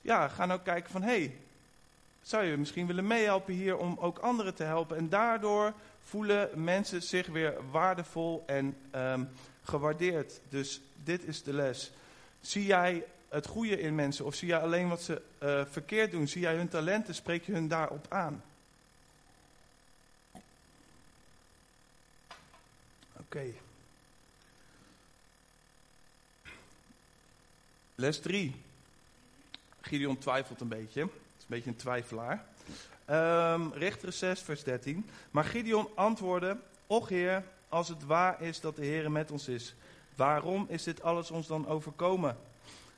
ja, 0.00 0.28
gaan 0.28 0.52
ook 0.52 0.64
kijken 0.64 0.90
van, 0.90 1.02
hé, 1.02 1.08
hey, 1.08 1.36
zou 2.22 2.44
je 2.44 2.56
misschien 2.56 2.86
willen 2.86 3.06
meehelpen 3.06 3.54
hier 3.54 3.76
om 3.76 3.96
ook 4.00 4.18
anderen 4.18 4.54
te 4.54 4.64
helpen? 4.64 4.96
En 4.96 5.08
daardoor 5.08 5.72
voelen 6.02 6.64
mensen 6.64 7.02
zich 7.02 7.26
weer 7.26 7.54
waardevol 7.70 8.42
en 8.46 8.76
um, 8.94 9.28
gewaardeerd. 9.62 10.40
Dus 10.48 10.80
dit 11.04 11.24
is 11.24 11.42
de 11.42 11.52
les. 11.52 11.92
Zie 12.40 12.66
jij 12.66 13.04
het 13.28 13.46
goede 13.46 13.80
in 13.80 13.94
mensen 13.94 14.24
of 14.24 14.34
zie 14.34 14.48
jij 14.48 14.60
alleen 14.60 14.88
wat 14.88 15.02
ze 15.02 15.22
uh, 15.42 15.62
verkeerd 15.70 16.10
doen? 16.10 16.28
Zie 16.28 16.40
jij 16.40 16.54
hun 16.54 16.68
talenten, 16.68 17.14
spreek 17.14 17.44
je 17.44 17.52
hun 17.52 17.68
daarop 17.68 18.06
aan? 18.08 18.42
Oké. 23.16 23.44
Les 28.00 28.20
3. 28.20 28.54
Gideon 29.80 30.18
twijfelt 30.18 30.60
een 30.60 30.68
beetje. 30.68 31.00
Het 31.00 31.10
is 31.36 31.42
een 31.42 31.46
beetje 31.48 31.70
een 31.70 31.76
twijfelaar. 31.76 32.44
Um, 33.54 33.72
Richter 33.72 34.12
6, 34.12 34.40
vers 34.40 34.64
13. 34.64 35.10
Maar 35.30 35.44
Gideon 35.44 35.88
antwoordde: 35.94 36.56
Och 36.86 37.08
Heer, 37.08 37.44
als 37.68 37.88
het 37.88 38.04
waar 38.04 38.42
is 38.42 38.60
dat 38.60 38.76
de 38.76 38.84
Heer 38.84 39.10
met 39.10 39.30
ons 39.30 39.48
is, 39.48 39.74
waarom 40.16 40.66
is 40.68 40.82
dit 40.82 41.02
alles 41.02 41.30
ons 41.30 41.46
dan 41.46 41.68
overkomen? 41.68 42.36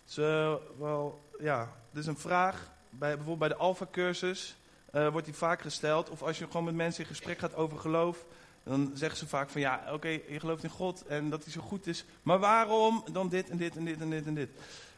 Zo, 0.05 0.61
wel, 0.79 1.25
ja, 1.41 1.73
dit 1.91 2.03
is 2.03 2.09
een 2.09 2.19
vraag. 2.19 2.71
Bij, 2.91 3.09
bijvoorbeeld 3.09 3.38
bij 3.38 3.49
de 3.49 3.57
Alpha-cursus 3.57 4.57
uh, 4.95 5.09
wordt 5.09 5.27
die 5.27 5.37
vaak 5.37 5.61
gesteld. 5.61 6.11
Of 6.11 6.23
als 6.23 6.38
je 6.38 6.47
gewoon 6.47 6.65
met 6.65 6.75
mensen 6.75 7.03
in 7.03 7.09
gesprek 7.09 7.38
gaat 7.38 7.55
over 7.55 7.79
geloof. 7.79 8.25
Dan 8.65 8.91
zeggen 8.95 9.19
ze 9.19 9.27
vaak 9.27 9.51
van 9.51 9.61
ja, 9.61 9.85
oké, 9.93 10.09
je 10.09 10.41
gelooft 10.41 10.65
in 10.65 10.71
God 10.71 11.07
en 11.07 11.31
dat 11.31 11.45
hij 11.45 11.53
zo 11.53 11.61
goed 11.61 11.87
is. 11.87 12.05
Maar 12.23 12.38
waarom 12.38 13.05
dan 13.12 13.29
dit 13.29 13.51
en 13.51 13.57
dit 13.57 13.77
en 13.77 13.85
dit 13.85 14.01
en 14.01 14.11
dit 14.11 14.27
en 14.27 14.35
dit? 14.35 14.51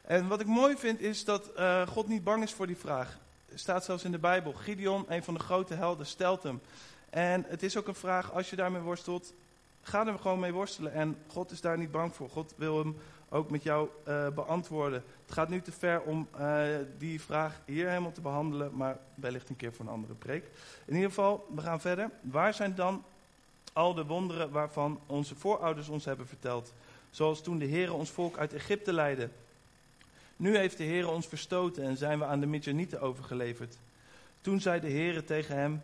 En 0.05 0.29
wat 0.29 0.40
ik 0.40 0.47
mooi 0.47 0.77
vind 0.77 1.01
is 1.01 1.25
dat 1.25 1.51
uh, 1.59 1.87
God 1.87 2.09
niet 2.09 2.25
bang 2.25 2.43
is 2.43 2.53
voor 2.53 2.67
die 2.67 2.77
vraag 2.77 3.19
staat 3.55 3.85
zelfs 3.85 4.05
in 4.05 4.11
de 4.11 4.19
Bijbel. 4.19 4.53
Gideon, 4.53 5.05
een 5.09 5.23
van 5.23 5.35
de 5.35 5.40
grote 5.40 5.75
helden, 5.75 6.07
stelt 6.07 6.43
hem. 6.43 6.61
En 7.11 7.45
het 7.49 7.62
is 7.62 7.77
ook 7.77 7.87
een 7.87 7.95
vraag, 7.95 8.33
als 8.33 8.51
je 8.51 8.57
daarmee 8.57 8.81
worstelt, 8.81 9.33
ga 9.83 10.07
er 10.07 10.19
gewoon 10.19 10.40
mee 10.40 10.53
worstelen. 10.53 10.93
En 10.93 11.17
God 11.27 11.51
is 11.51 11.61
daar 11.61 11.79
niet 11.79 11.90
bang 11.90 12.14
voor. 12.14 12.29
God 12.29 12.55
wil 12.57 12.79
hem 12.79 12.97
ook 13.29 13.51
met 13.51 13.62
jou 13.62 13.88
uh, 14.09 14.29
beantwoorden. 14.29 15.05
Het 15.25 15.35
gaat 15.35 15.49
nu 15.49 15.61
te 15.62 15.73
ver 15.73 16.01
om 16.01 16.29
uh, 16.40 16.62
die 16.99 17.21
vraag 17.21 17.61
hier 17.64 17.88
helemaal 17.88 18.12
te 18.12 18.21
behandelen, 18.21 18.77
maar 18.77 18.99
wellicht 19.14 19.49
een 19.49 19.57
keer 19.57 19.73
voor 19.73 19.85
een 19.85 19.93
andere 19.93 20.14
preek. 20.14 20.45
In 20.85 20.95
ieder 20.95 21.09
geval, 21.09 21.47
we 21.55 21.61
gaan 21.61 21.81
verder. 21.81 22.11
Waar 22.21 22.55
zijn 22.55 22.75
dan 22.75 23.05
al 23.73 23.95
de 23.95 24.05
wonderen 24.05 24.51
waarvan 24.51 25.01
onze 25.07 25.35
voorouders 25.35 25.88
ons 25.88 26.05
hebben 26.05 26.27
verteld? 26.27 26.73
Zoals 27.11 27.43
toen 27.43 27.59
de 27.59 27.64
Heer 27.64 27.95
ons 27.95 28.11
volk 28.11 28.38
uit 28.38 28.53
Egypte 28.53 28.93
leidde. 28.93 29.29
Nu 30.37 30.57
heeft 30.57 30.77
de 30.77 30.85
Heer 30.85 31.09
ons 31.09 31.27
verstoten 31.27 31.85
en 31.85 31.97
zijn 31.97 32.18
we 32.18 32.25
aan 32.25 32.40
de 32.40 32.47
Midjanieten 32.47 33.01
overgeleverd. 33.01 33.79
Toen 34.40 34.61
zei 34.61 34.81
de 34.81 34.88
Heer 34.88 35.25
tegen 35.25 35.57
hem, 35.57 35.83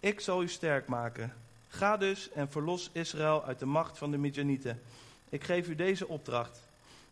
ik 0.00 0.20
zal 0.20 0.42
u 0.42 0.48
sterk 0.48 0.86
maken. 0.86 1.32
Ga 1.68 1.96
dus 1.96 2.30
en 2.30 2.50
verlos 2.50 2.90
Israël 2.92 3.44
uit 3.44 3.58
de 3.58 3.66
macht 3.66 3.98
van 3.98 4.10
de 4.10 4.18
Midjanieten. 4.18 4.80
Ik 5.28 5.44
geef 5.44 5.68
u 5.68 5.74
deze 5.74 6.08
opdracht. 6.08 6.62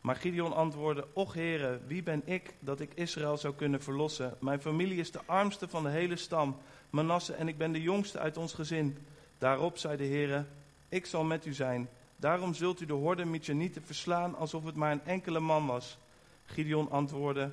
Maar 0.01 0.17
Gideon 0.17 0.55
antwoordde, 0.55 1.07
och 1.13 1.35
Heere, 1.35 1.81
wie 1.87 2.03
ben 2.03 2.23
ik 2.25 2.55
dat 2.59 2.81
ik 2.81 2.91
Israël 2.95 3.37
zou 3.37 3.55
kunnen 3.55 3.83
verlossen? 3.83 4.35
Mijn 4.41 4.61
familie 4.61 4.99
is 4.99 5.11
de 5.11 5.21
armste 5.27 5.69
van 5.69 5.83
de 5.83 5.89
hele 5.89 6.17
stam, 6.17 6.57
Manasse, 6.91 7.33
en 7.33 7.49
ik 7.49 7.59
ben 7.59 7.73
de 7.73 7.83
jongste 7.83 8.19
uit 8.19 8.37
ons 8.37 8.53
gezin. 8.53 8.99
Daarop 9.39 9.79
zei 9.79 9.97
de 9.97 10.07
Heere, 10.07 10.45
ik 10.89 11.07
zal 11.07 11.25
met 11.25 11.47
u 11.47 11.53
zijn. 11.53 11.89
Daarom 12.17 12.55
zult 12.55 12.81
u 12.81 12.87
de 12.87 12.93
horde 12.93 13.25
Midjanieten 13.25 13.83
verslaan 13.83 14.37
alsof 14.37 14.65
het 14.65 14.77
maar 14.77 14.93
een 14.93 15.05
enkele 15.05 15.41
man 15.41 15.67
was. 15.67 15.99
Gideon 16.47 16.91
antwoordde: 16.91 17.51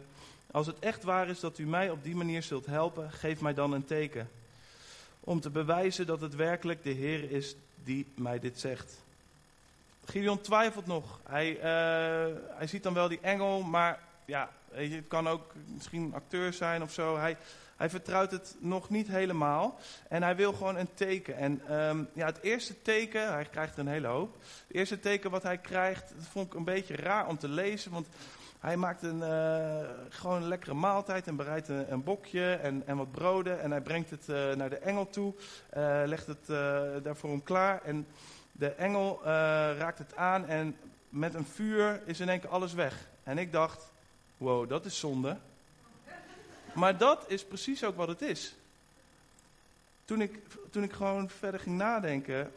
Als 0.51 0.67
het 0.67 0.79
echt 0.79 1.03
waar 1.03 1.29
is 1.29 1.39
dat 1.39 1.57
u 1.57 1.65
mij 1.65 1.89
op 1.89 2.03
die 2.03 2.15
manier 2.15 2.43
zult 2.43 2.65
helpen, 2.65 3.11
geef 3.11 3.41
mij 3.41 3.53
dan 3.53 3.73
een 3.73 3.85
teken. 3.85 4.29
Om 5.19 5.39
te 5.39 5.49
bewijzen 5.49 6.05
dat 6.05 6.21
het 6.21 6.35
werkelijk 6.35 6.83
de 6.83 6.89
Heer 6.89 7.31
is 7.31 7.55
die 7.83 8.07
mij 8.15 8.39
dit 8.39 8.59
zegt. 8.59 9.01
Gideon 10.05 10.41
twijfelt 10.41 10.85
nog. 10.85 11.19
Hij, 11.23 11.55
uh, 11.55 12.35
hij 12.57 12.67
ziet 12.67 12.83
dan 12.83 12.93
wel 12.93 13.07
die 13.07 13.19
engel, 13.21 13.61
maar 13.61 13.99
ja, 14.25 14.49
het 14.71 15.07
kan 15.07 15.27
ook 15.27 15.53
misschien 15.73 16.01
een 16.01 16.13
acteur 16.13 16.53
zijn 16.53 16.81
of 16.81 16.91
zo. 16.91 17.17
Hij, 17.17 17.37
hij 17.75 17.89
vertrouwt 17.89 18.31
het 18.31 18.55
nog 18.59 18.89
niet 18.89 19.07
helemaal. 19.07 19.79
En 20.09 20.23
hij 20.23 20.35
wil 20.35 20.53
gewoon 20.53 20.75
een 20.75 20.93
teken. 20.93 21.37
En 21.37 21.79
um, 21.79 22.09
ja, 22.13 22.25
het 22.25 22.41
eerste 22.41 22.81
teken, 22.81 23.33
hij 23.33 23.45
krijgt 23.45 23.73
er 23.73 23.79
een 23.79 23.87
hele 23.87 24.07
hoop. 24.07 24.33
Het 24.67 24.77
eerste 24.77 24.99
teken 24.99 25.31
wat 25.31 25.43
hij 25.43 25.57
krijgt, 25.57 26.13
dat 26.15 26.27
vond 26.31 26.47
ik 26.47 26.53
een 26.53 26.63
beetje 26.63 26.95
raar 26.95 27.27
om 27.27 27.37
te 27.37 27.49
lezen. 27.49 27.91
Want 27.91 28.07
hij 28.63 28.77
maakt 28.77 29.03
een, 29.03 29.17
uh, 29.17 29.89
gewoon 30.09 30.41
een 30.41 30.47
lekkere 30.47 30.73
maaltijd 30.73 31.27
en 31.27 31.35
bereidt 31.35 31.67
een, 31.67 32.03
bokje 32.03 32.53
en, 32.53 32.83
en, 32.85 32.97
wat 32.97 33.11
broden. 33.11 33.61
En 33.61 33.71
hij 33.71 33.81
brengt 33.81 34.09
het 34.09 34.27
uh, 34.29 34.53
naar 34.53 34.69
de 34.69 34.77
engel 34.77 35.09
toe, 35.09 35.33
uh, 35.77 36.01
legt 36.05 36.27
het 36.27 36.47
daarvoor 37.03 37.29
hem 37.29 37.43
klaar. 37.43 37.81
En 37.81 38.07
de 38.51 38.69
engel 38.69 39.19
raakt 39.77 39.97
het 39.97 40.15
aan 40.15 40.45
en 40.45 40.75
met 41.09 41.33
een 41.33 41.45
vuur 41.45 42.01
is 42.05 42.19
in 42.19 42.29
één 42.29 42.39
keer 42.39 42.49
alles 42.49 42.73
weg. 42.73 43.07
En 43.23 43.37
ik 43.37 43.51
dacht, 43.51 43.91
wow, 44.37 44.69
dat 44.69 44.85
is 44.85 44.99
zonde. 44.99 45.37
Maar 46.73 46.97
dat 46.97 47.25
is 47.27 47.45
precies 47.45 47.83
ook 47.83 47.95
wat 47.95 48.07
het 48.07 48.21
is. 48.21 48.55
Toen 50.05 50.21
ik, 50.21 50.39
toen 50.69 50.83
ik 50.83 50.93
gewoon 50.93 51.29
verder 51.29 51.59
ging 51.59 51.77
nadenken, 51.77 52.51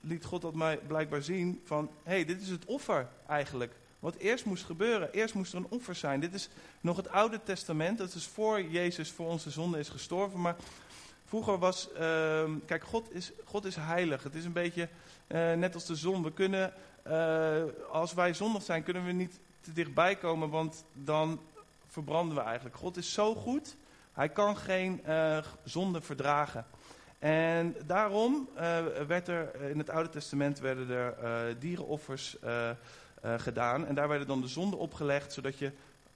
liet 0.00 0.24
God 0.24 0.42
dat 0.42 0.54
mij 0.54 0.76
blijkbaar 0.76 1.22
zien 1.22 1.60
van, 1.64 1.90
hé, 2.02 2.12
hey, 2.12 2.24
dit 2.24 2.40
is 2.40 2.48
het 2.48 2.64
offer 2.64 3.08
eigenlijk. 3.26 3.72
Wat 3.98 4.16
eerst 4.16 4.44
moest 4.44 4.64
gebeuren. 4.64 5.12
Eerst 5.12 5.34
moest 5.34 5.52
er 5.52 5.58
een 5.58 5.66
offer 5.68 5.94
zijn. 5.94 6.20
Dit 6.20 6.34
is 6.34 6.48
nog 6.80 6.96
het 6.96 7.08
Oude 7.08 7.40
Testament. 7.42 7.98
Dat 7.98 8.14
is 8.14 8.26
voor 8.26 8.62
Jezus 8.62 9.10
voor 9.10 9.26
onze 9.26 9.50
zonde 9.50 9.78
is 9.78 9.88
gestorven. 9.88 10.40
Maar 10.40 10.56
vroeger 11.24 11.58
was. 11.58 11.88
Uh, 11.92 12.00
kijk, 12.66 12.84
God 12.84 13.12
is, 13.12 13.32
God 13.44 13.64
is 13.64 13.76
heilig. 13.76 14.22
Het 14.22 14.34
is 14.34 14.44
een 14.44 14.52
beetje 14.52 14.88
uh, 15.28 15.52
net 15.52 15.74
als 15.74 15.86
de 15.86 15.96
zon. 15.96 16.22
We 16.22 16.32
kunnen. 16.32 16.72
Uh, 17.06 17.62
als 17.90 18.14
wij 18.14 18.34
zondig 18.34 18.62
zijn, 18.62 18.82
kunnen 18.82 19.04
we 19.04 19.12
niet 19.12 19.40
te 19.60 19.72
dichtbij 19.72 20.16
komen. 20.16 20.50
Want 20.50 20.84
dan 20.92 21.40
verbranden 21.86 22.36
we 22.36 22.42
eigenlijk. 22.42 22.76
God 22.76 22.96
is 22.96 23.12
zo 23.12 23.34
goed. 23.34 23.76
Hij 24.12 24.28
kan 24.28 24.56
geen 24.56 25.00
uh, 25.06 25.38
zonde 25.64 26.00
verdragen. 26.00 26.66
En 27.18 27.76
daarom 27.86 28.48
werd 29.06 29.28
er 29.28 29.62
in 29.70 29.78
het 29.78 29.90
Oude 29.90 30.08
Testament 30.08 30.58
werden 30.58 30.90
er 30.90 31.58
dierenoffers 31.58 32.36
uh, 33.24 33.38
gedaan. 33.38 33.86
En 33.86 33.94
daar 33.94 34.08
werden 34.08 34.26
dan 34.26 34.40
de 34.40 34.48
zonden 34.48 34.78
opgelegd, 34.78 35.32
zodat 35.32 35.58
je 35.58 35.72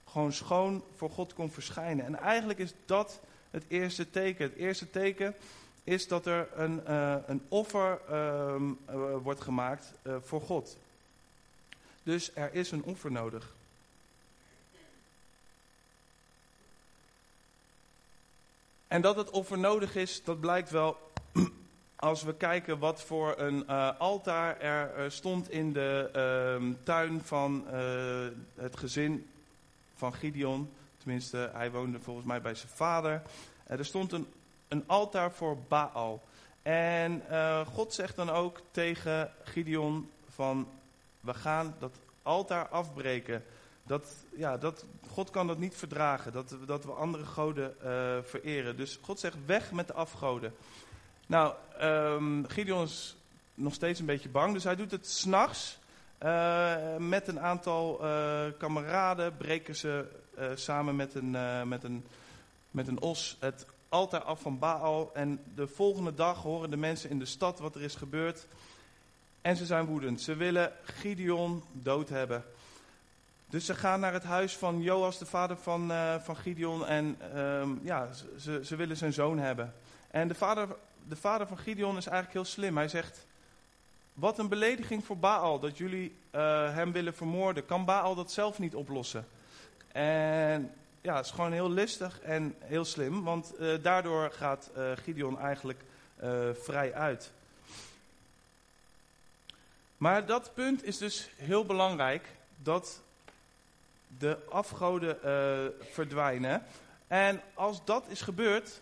gewoon 0.07 0.33
schoon 0.33 0.83
voor 0.95 1.09
God 1.09 1.33
kon 1.33 1.51
verschijnen. 1.51 2.05
En 2.05 2.19
eigenlijk 2.19 2.59
is 2.59 2.73
dat 2.85 3.19
het 3.51 3.63
eerste 3.67 4.09
teken. 4.09 4.45
Het 4.45 4.55
eerste 4.55 4.89
teken 4.89 5.35
is 5.83 6.07
dat 6.07 6.25
er 6.25 6.47
een, 6.55 6.81
uh, 6.87 7.15
een 7.25 7.45
offer 7.47 7.99
uh, 8.11 8.55
wordt 9.21 9.41
gemaakt 9.41 9.91
voor 10.23 10.41
God. 10.41 10.77
Dus 12.03 12.35
er 12.35 12.53
is 12.53 12.71
een 12.71 12.83
offer 12.83 13.11
nodig. 13.11 13.53
En 18.87 19.01
dat 19.01 19.15
het 19.15 19.29
offer 19.29 19.57
nodig 19.57 19.95
is, 19.95 20.23
dat 20.23 20.39
blijkt 20.39 20.69
wel 20.69 20.97
als 22.03 22.23
we 22.23 22.35
kijken 22.35 22.79
wat 22.79 23.01
voor 23.01 23.33
een 23.37 23.63
uh, 23.69 23.89
altaar 23.97 24.59
er 24.59 24.97
uh, 24.97 25.09
stond 25.09 25.49
in 25.49 25.73
de 25.73 26.09
uh, 26.59 26.73
tuin 26.83 27.21
van 27.21 27.65
uh, 27.73 28.27
het 28.55 28.77
gezin 28.77 29.29
van 29.95 30.13
Gideon. 30.13 30.69
Tenminste, 30.97 31.49
hij 31.53 31.71
woonde 31.71 31.99
volgens 31.99 32.25
mij 32.25 32.41
bij 32.41 32.55
zijn 32.55 32.71
vader. 32.71 33.21
er 33.67 33.85
stond 33.85 34.11
een, 34.11 34.27
een 34.67 34.83
altaar 34.87 35.31
voor 35.31 35.57
Baal. 35.67 36.23
En 36.61 37.21
God 37.73 37.93
zegt 37.93 38.15
dan 38.15 38.29
ook 38.29 38.61
tegen 38.71 39.31
Gideon 39.43 40.09
van, 40.29 40.67
we 41.19 41.33
gaan 41.33 41.75
dat 41.79 41.99
altaar 42.21 42.67
afbreken. 42.67 43.43
Dat, 43.83 44.15
ja, 44.35 44.57
dat, 44.57 44.85
God 45.09 45.29
kan 45.29 45.47
dat 45.47 45.57
niet 45.57 45.75
verdragen, 45.75 46.31
dat, 46.31 46.55
dat 46.65 46.85
we 46.85 46.91
andere 46.91 47.25
goden 47.25 47.81
eh, 47.81 48.17
vereren. 48.23 48.77
Dus 48.77 48.99
God 49.01 49.19
zegt 49.19 49.37
weg 49.45 49.71
met 49.71 49.87
de 49.87 49.93
afgoden. 49.93 50.53
Nou, 51.33 51.53
ehm, 51.77 52.43
Gideon 52.43 52.83
is 52.83 53.15
nog 53.53 53.73
steeds 53.73 53.99
een 53.99 54.05
beetje 54.05 54.29
bang, 54.29 54.53
dus 54.53 54.63
hij 54.63 54.75
doet 54.75 54.91
het 54.91 55.07
s'nachts. 55.07 55.79
eh 56.17 56.97
met 56.97 57.27
een 57.27 57.39
aantal 57.39 58.03
eh, 58.03 58.45
kameraden 58.57 59.37
breken 59.37 59.75
ze 59.75 60.05
eh, 60.35 60.45
samen 60.55 60.95
met 60.95 61.15
een, 61.15 61.31
met, 61.67 61.83
een, 61.83 62.05
met 62.71 62.87
een 62.87 63.01
os 63.01 63.37
het 63.39 63.65
altaar 63.89 64.21
af 64.21 64.41
van 64.41 64.59
Baal. 64.59 65.11
En 65.13 65.39
de 65.55 65.67
volgende 65.67 66.13
dag 66.13 66.41
horen 66.41 66.69
de 66.69 66.77
mensen 66.77 67.09
in 67.09 67.19
de 67.19 67.25
stad 67.25 67.59
wat 67.59 67.75
er 67.75 67.81
is 67.81 67.95
gebeurd. 67.95 68.47
En 69.41 69.55
ze 69.55 69.65
zijn 69.65 69.85
woedend. 69.85 70.21
Ze 70.21 70.35
willen 70.35 70.71
Gideon 70.83 71.63
dood 71.71 72.09
hebben. 72.09 72.43
Dus 73.49 73.65
ze 73.65 73.75
gaan 73.75 73.99
naar 73.99 74.13
het 74.13 74.23
huis 74.23 74.57
van 74.57 74.81
Joas, 74.81 75.17
de 75.17 75.25
vader 75.25 75.57
van, 75.57 75.91
eh, 75.91 76.15
van 76.19 76.35
Gideon. 76.35 76.85
En 76.85 77.17
ehm, 77.33 77.69
ja, 77.81 78.09
ze, 78.37 78.59
ze 78.63 78.75
willen 78.75 78.97
zijn 78.97 79.13
zoon 79.13 79.39
hebben. 79.39 79.73
En 80.13 80.27
de 80.27 80.35
vader, 80.35 80.67
de 81.07 81.15
vader 81.15 81.47
van 81.47 81.57
Gideon 81.57 81.97
is 81.97 82.05
eigenlijk 82.05 82.33
heel 82.33 82.53
slim. 82.53 82.77
Hij 82.77 82.87
zegt, 82.87 83.25
wat 84.13 84.39
een 84.39 84.47
belediging 84.47 85.05
voor 85.05 85.17
Baal 85.17 85.59
dat 85.59 85.77
jullie 85.77 86.15
eh, 86.31 86.73
hem 86.73 86.91
willen 86.91 87.15
vermoorden. 87.15 87.65
Kan 87.65 87.85
Baal 87.85 88.15
dat 88.15 88.31
zelf 88.31 88.59
niet 88.59 88.75
oplossen? 88.75 89.27
En 89.91 90.73
ja, 91.01 91.15
het 91.15 91.25
is 91.25 91.31
gewoon 91.31 91.51
heel 91.51 91.71
listig 91.71 92.19
en 92.19 92.55
heel 92.59 92.85
slim. 92.85 93.23
Want 93.23 93.55
eh, 93.55 93.73
daardoor 93.81 94.31
gaat 94.31 94.69
eh, 94.75 94.91
Gideon 94.95 95.39
eigenlijk 95.39 95.81
vrij 96.53 96.93
uit. 96.93 97.31
Maar 99.97 100.25
dat 100.25 100.51
punt 100.53 100.83
is 100.83 100.97
dus 100.97 101.29
heel 101.35 101.65
belangrijk. 101.65 102.27
Dat 102.55 103.01
de 104.17 104.37
afgoden 104.49 105.17
verdwijnen. 105.91 106.63
En 107.07 107.41
als 107.53 107.85
dat 107.85 108.05
is 108.07 108.21
gebeurd, 108.21 108.81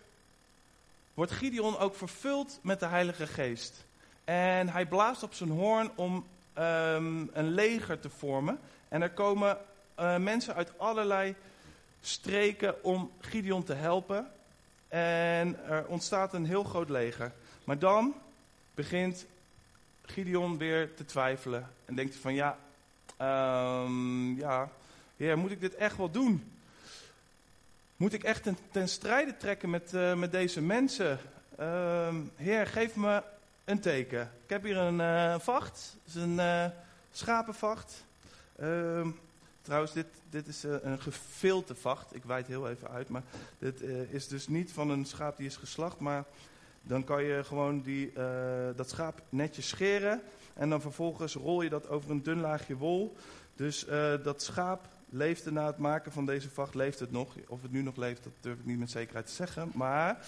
wordt 1.14 1.32
Gideon 1.32 1.78
ook 1.78 1.94
vervuld 1.94 2.58
met 2.62 2.80
de 2.80 2.86
Heilige 2.86 3.26
Geest. 3.26 3.84
En 4.24 4.68
hij 4.68 4.86
blaast 4.86 5.22
op 5.22 5.34
zijn 5.34 5.50
hoorn 5.50 5.90
om 5.94 6.26
ehm, 6.52 7.26
een 7.32 7.50
leger 7.50 8.00
te 8.00 8.10
vormen. 8.10 8.58
En 8.88 9.02
er 9.02 9.10
komen 9.10 9.58
eh, 9.94 10.16
mensen 10.16 10.54
uit 10.54 10.78
allerlei 10.78 11.34
streken 12.00 12.84
om 12.84 13.10
Gideon 13.20 13.64
te 13.64 13.74
helpen. 13.74 14.30
En 14.88 15.66
er 15.68 15.86
ontstaat 15.86 16.34
een 16.34 16.46
heel 16.46 16.64
groot 16.64 16.88
leger. 16.88 17.32
Maar 17.64 17.78
dan 17.78 18.14
begint 18.74 19.26
Gideon 20.04 20.58
weer 20.58 20.94
te 20.94 21.04
twijfelen. 21.04 21.70
En 21.84 21.94
denkt 21.94 22.12
hij 22.12 22.22
van 22.22 22.34
ja, 22.34 22.58
ehm, 23.16 24.36
ja, 24.36 24.68
moet 25.36 25.50
ik 25.50 25.60
dit 25.60 25.74
echt 25.74 25.96
wel 25.96 26.10
doen? 26.10 26.51
Moet 28.02 28.12
ik 28.12 28.24
echt 28.24 28.42
ten, 28.42 28.56
ten 28.70 28.88
strijde 28.88 29.36
trekken 29.36 29.70
met, 29.70 29.94
eh, 29.94 30.14
met 30.14 30.32
deze 30.32 30.60
mensen? 30.60 31.18
Ehm, 31.56 32.16
heer, 32.36 32.66
geef 32.66 32.96
me 32.96 33.22
een 33.64 33.80
teken. 33.80 34.20
Ik 34.20 34.50
heb 34.50 34.62
hier 34.62 34.76
een 34.76 35.00
eh, 35.00 35.38
vacht. 35.38 35.96
Is 36.06 36.14
een 36.14 36.38
eh, 36.38 36.66
schapenvacht. 37.12 38.04
Ehm, 38.56 39.08
trouwens, 39.60 39.92
dit, 39.92 40.06
dit 40.30 40.46
is 40.46 40.62
een 40.62 41.00
gefilte 41.00 41.74
vacht. 41.74 42.14
Ik 42.14 42.24
wijd 42.24 42.46
heel 42.46 42.68
even 42.68 42.88
uit. 42.88 43.08
Maar 43.08 43.22
dit 43.58 43.80
is 44.10 44.28
dus 44.28 44.48
niet 44.48 44.72
van 44.72 44.90
een 44.90 45.04
schaap 45.04 45.36
die 45.36 45.46
is 45.46 45.56
geslacht. 45.56 45.98
Maar 45.98 46.24
dan 46.82 47.04
kan 47.04 47.24
je 47.24 47.44
gewoon 47.44 47.80
die, 47.80 48.12
dat 48.76 48.90
schaap 48.90 49.22
netjes 49.28 49.68
scheren. 49.68 50.22
En 50.54 50.68
dan 50.68 50.80
vervolgens 50.80 51.34
rol 51.34 51.62
je 51.62 51.68
dat 51.68 51.88
over 51.88 52.10
een 52.10 52.22
dun 52.22 52.40
laagje 52.40 52.76
wol. 52.76 53.16
Dus 53.56 53.86
dat 54.22 54.42
schaap 54.42 54.88
leefde 55.12 55.52
na 55.52 55.66
het 55.66 55.78
maken 55.78 56.12
van 56.12 56.26
deze 56.26 56.50
vacht, 56.50 56.74
leeft 56.74 56.98
het 56.98 57.10
nog. 57.10 57.34
Of 57.48 57.62
het 57.62 57.72
nu 57.72 57.82
nog 57.82 57.96
leeft, 57.96 58.24
dat 58.24 58.32
durf 58.40 58.58
ik 58.58 58.64
niet 58.64 58.78
met 58.78 58.90
zekerheid 58.90 59.26
te 59.26 59.32
zeggen. 59.32 59.70
Maar 59.74 60.26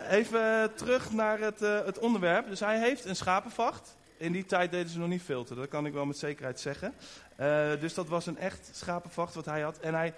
even 0.00 0.74
terug 0.74 1.12
naar 1.12 1.38
het, 1.38 1.62
eh, 1.62 1.84
het 1.84 1.98
onderwerp. 1.98 2.48
Dus 2.48 2.60
hij 2.60 2.78
heeft 2.78 3.04
een 3.04 3.16
schapenvacht. 3.16 3.96
In 4.16 4.32
die 4.32 4.44
tijd 4.44 4.70
deden 4.70 4.88
ze 4.88 4.98
nog 4.98 5.08
niet 5.08 5.22
filter, 5.22 5.56
dat 5.56 5.68
kan 5.68 5.86
ik 5.86 5.92
wel 5.92 6.06
met 6.06 6.18
zekerheid 6.18 6.60
zeggen. 6.60 6.94
Eh, 7.36 7.70
dus 7.80 7.94
dat 7.94 8.08
was 8.08 8.26
een 8.26 8.38
echt 8.38 8.70
schapenvacht 8.72 9.34
wat 9.34 9.44
hij 9.44 9.60
had. 9.60 9.78
En 9.78 9.94
hij, 9.94 10.14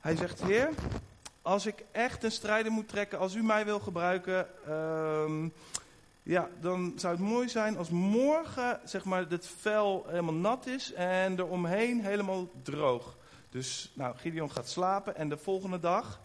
hij 0.00 0.16
zegt, 0.16 0.42
heer, 0.42 0.68
als 1.42 1.66
ik 1.66 1.84
echt 1.90 2.24
een 2.24 2.30
strijder 2.30 2.72
moet 2.72 2.88
trekken, 2.88 3.18
als 3.18 3.34
u 3.34 3.42
mij 3.42 3.64
wil 3.64 3.80
gebruiken... 3.80 4.46
ehm, 4.66 5.48
ja, 6.22 6.48
dan 6.60 6.92
zou 6.96 7.14
het 7.14 7.22
mooi 7.22 7.48
zijn 7.48 7.76
als 7.76 7.88
morgen 7.90 8.80
zeg 8.84 9.04
maar, 9.04 9.26
het 9.28 9.48
vel 9.60 10.04
helemaal 10.08 10.34
nat 10.34 10.66
is 10.66 10.92
en 10.92 11.38
eromheen 11.38 12.00
helemaal 12.00 12.50
droog. 12.62 13.16
Dus 13.50 13.92
nou, 13.94 14.16
Gideon 14.16 14.50
gaat 14.50 14.68
slapen 14.68 15.16
en 15.16 15.28
de 15.28 15.36
volgende 15.36 15.80
dag 15.80 16.20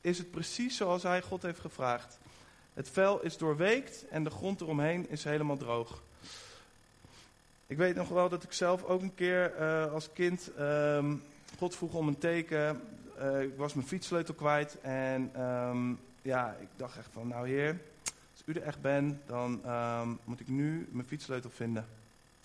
is 0.00 0.18
het 0.18 0.30
precies 0.30 0.76
zoals 0.76 1.02
hij 1.02 1.22
God 1.22 1.42
heeft 1.42 1.60
gevraagd. 1.60 2.18
Het 2.74 2.88
vel 2.88 3.20
is 3.20 3.36
doorweekt 3.36 4.08
en 4.08 4.24
de 4.24 4.30
grond 4.30 4.60
eromheen 4.60 5.10
is 5.10 5.24
helemaal 5.24 5.56
droog. 5.56 6.02
Ik 7.66 7.76
weet 7.76 7.94
nog 7.94 8.08
wel 8.08 8.28
dat 8.28 8.42
ik 8.42 8.52
zelf 8.52 8.84
ook 8.84 9.02
een 9.02 9.14
keer 9.14 9.54
eh, 9.54 9.92
als 9.92 10.12
kind 10.12 10.50
ehm, 10.54 11.14
God 11.58 11.76
vroeg 11.76 11.94
om 11.94 12.08
een 12.08 12.18
teken. 12.18 12.80
Eh, 13.18 13.42
ik 13.42 13.56
was 13.56 13.74
mijn 13.74 13.86
fietssleutel 13.86 14.34
kwijt 14.34 14.80
en 14.80 15.30
ehm, 15.34 15.92
ja, 16.22 16.56
ik 16.60 16.68
dacht 16.76 16.98
echt 16.98 17.08
van, 17.12 17.28
nou 17.28 17.48
heer, 17.48 17.80
u 18.48 18.52
er 18.52 18.62
echt 18.62 18.80
bent, 18.80 19.16
dan 19.26 19.60
ehm, 19.64 20.08
moet 20.24 20.40
ik 20.40 20.48
nu 20.48 20.88
mijn 20.90 21.06
fietssleutel 21.06 21.50
vinden. 21.50 21.86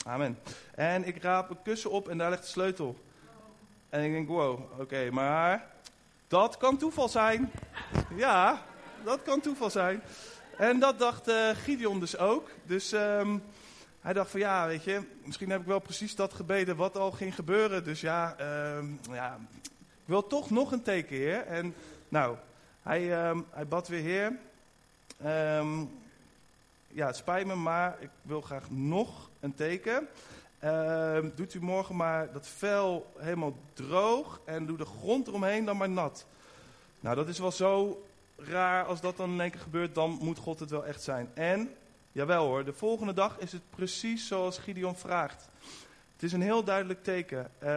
Amen. 0.06 0.40
En 0.76 1.08
ik 1.08 1.24
raap 1.24 1.50
een 1.50 1.62
kussen 1.62 1.92
op 1.92 2.08
en 2.08 2.18
daar 2.18 2.30
ligt 2.30 2.42
de 2.42 2.50
sleutel. 2.50 2.98
En 3.90 4.04
ik 4.04 4.12
denk, 4.12 4.28
wow, 4.28 4.80
oké, 4.80 5.10
maar 5.12 5.68
dat 6.28 6.58
kan 6.58 6.78
toeval 6.78 7.10
zijn. 7.10 7.52
Ja, 8.16 8.62
dat 9.04 9.22
kan 9.22 9.42
toeval 9.42 9.70
zijn. 9.70 10.02
En 10.58 10.80
dat 10.80 11.00
dacht 11.00 11.28
eh, 11.28 11.50
Gideon 11.50 12.00
dus 12.00 12.18
ook. 12.18 12.50
Dus 12.66 12.92
ehm, 12.92 13.38
hij 14.02 14.14
dacht 14.14 14.32
van 14.32 14.40
ja, 14.40 14.68
weet 14.68 14.84
je, 14.84 15.02
misschien 15.24 15.50
heb 15.50 15.62
ik 15.62 15.68
wel 15.68 15.80
precies 15.80 16.16
dat 16.16 16.34
gebeden 16.34 16.76
wat 16.76 16.98
al 16.98 17.12
ging 17.12 17.36
gebeuren. 17.36 17.84
Dus 17.84 18.02
ja, 18.02 18.36
ehm, 18.38 18.86
ja 19.12 19.40
ik 19.72 20.10
wil 20.10 20.28
toch 20.28 20.50
nog 20.50 20.72
een 20.72 20.84
teken, 20.84 21.16
heer. 21.16 21.46
En 21.46 21.76
nou, 22.10 22.36
hij, 22.82 23.02
hij 23.50 23.68
bad 23.68 23.88
weer, 23.88 24.02
heer, 24.02 24.40
ehm, 25.24 25.86
ja, 26.88 27.08
het 27.08 27.16
spijt 27.16 27.48
me, 27.48 27.56
maar 27.56 27.98
ik 28.00 28.10
wil 28.22 28.42
graag 28.42 28.70
nog 28.70 29.30
een 29.40 29.56
teken. 29.56 30.08
Ehm, 30.60 31.30
doet 31.36 31.54
u 31.54 31.62
morgen 31.62 31.96
maar 31.96 32.32
dat 32.32 32.48
vel 32.48 33.12
helemaal 33.18 33.56
droog 33.74 34.42
en 34.46 34.66
doe 34.66 34.78
de 34.78 34.86
grond 34.86 35.28
eromheen 35.28 35.66
dan 35.66 35.78
maar 35.78 35.90
nat. 35.90 36.26
Nou, 37.00 37.16
dat 37.16 37.28
is 37.28 37.40
wel 37.40 37.52
zo 37.52 38.04
raar 38.38 38.86
als 38.86 39.02
dat 39.02 39.18
dan 39.18 39.32
in 39.32 39.42
één 39.42 39.52
keer 39.52 39.60
gebeurt, 39.60 39.96
dan 39.96 40.18
moet 40.22 40.38
God 40.38 40.60
het 40.60 40.70
wel 40.70 40.86
echt 40.86 41.02
zijn. 41.04 41.30
En, 41.34 41.76
jawel 42.12 42.46
hoor, 42.46 42.66
de 42.66 42.74
volgende 42.74 43.14
dag 43.14 43.40
is 43.40 43.52
het 43.52 43.62
precies 43.70 44.28
zoals 44.28 44.58
Gideon 44.58 44.96
vraagt. 44.96 45.50
Het 46.14 46.24
is 46.24 46.34
een 46.34 46.42
heel 46.42 46.64
duidelijk 46.64 47.04
teken. 47.04 47.52
Eh, 47.60 47.68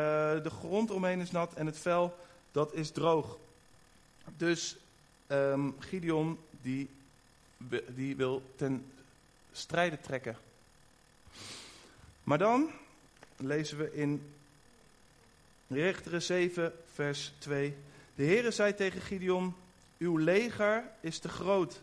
de 0.43 0.51
grond 0.59 0.91
eromheen 0.91 1.21
is 1.21 1.31
nat 1.31 1.55
en 1.55 1.67
het 1.67 1.79
vel, 1.79 2.17
dat 2.53 2.75
is 2.75 2.91
droog. 2.91 3.39
Dus 4.37 4.77
ehm, 5.27 5.71
Gideon, 5.79 6.39
die, 6.63 6.89
die 7.89 8.17
wil 8.17 8.43
ten 8.57 8.93
strijde 9.53 10.01
trekken. 10.01 10.37
Maar 12.25 12.39
dan 12.39 12.71
lezen 13.37 13.79
we 13.79 13.95
in 13.95 14.33
Richteren 15.69 16.23
7, 16.23 16.73
vers 16.93 17.33
2. 17.39 17.77
De 18.15 18.25
Heere 18.25 18.51
zei 18.51 18.75
tegen 18.75 19.01
Gideon, 19.01 19.55
uw 19.99 20.17
leger 20.17 20.85
is 21.01 21.19
te 21.19 21.29
groot. 21.29 21.81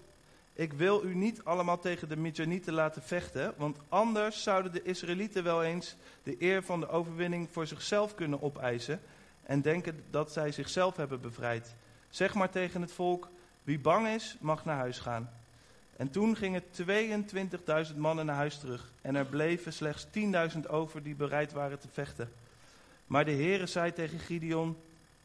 Ik 0.54 0.74
wil 0.74 1.04
u 1.04 1.16
niet 1.16 1.44
allemaal 1.44 1.80
tegen 1.80 2.10
de 2.10 2.18
Midjanieten 2.18 2.74
laten 2.74 3.04
vechten, 3.04 3.54
want 3.58 3.78
anders 3.90 4.44
zouden 4.44 4.72
de 4.72 4.84
Israëlieten 4.84 5.44
wel 5.44 5.64
eens 5.64 5.96
de 6.24 6.36
eer 6.40 6.64
van 6.64 6.80
de 6.80 6.88
overwinning 6.88 7.50
voor 7.52 7.68
zichzelf 7.68 8.16
kunnen 8.16 8.42
opeisen 8.42 9.02
en 9.44 9.62
denken 9.62 10.04
dat 10.10 10.32
zij 10.32 10.52
zichzelf 10.52 10.96
hebben 10.96 11.22
bevrijd. 11.22 11.76
Zeg 12.10 12.34
maar 12.34 12.50
tegen 12.50 12.82
het 12.82 12.92
volk, 12.92 13.30
wie 13.64 13.80
bang 13.80 14.08
is, 14.08 14.36
mag 14.40 14.66
naar 14.66 14.78
huis 14.78 15.00
gaan. 15.00 15.43
En 15.98 16.10
toen 16.10 16.36
gingen 16.36 16.64
22.000 17.92 17.96
mannen 17.96 18.26
naar 18.26 18.36
huis 18.36 18.58
terug. 18.58 18.92
En 19.02 19.16
er 19.16 19.26
bleven 19.26 19.74
slechts 19.74 20.06
10.000 20.56 20.60
over 20.68 21.04
die 21.04 21.16
bereid 21.16 21.52
waren 21.52 21.80
te 21.80 21.88
vechten. 21.92 22.32
Maar 23.08 23.26
de 23.26 23.32
Heere 23.32 23.66
zei 23.66 23.94
tegen 23.94 24.20
Gideon: 24.20 24.78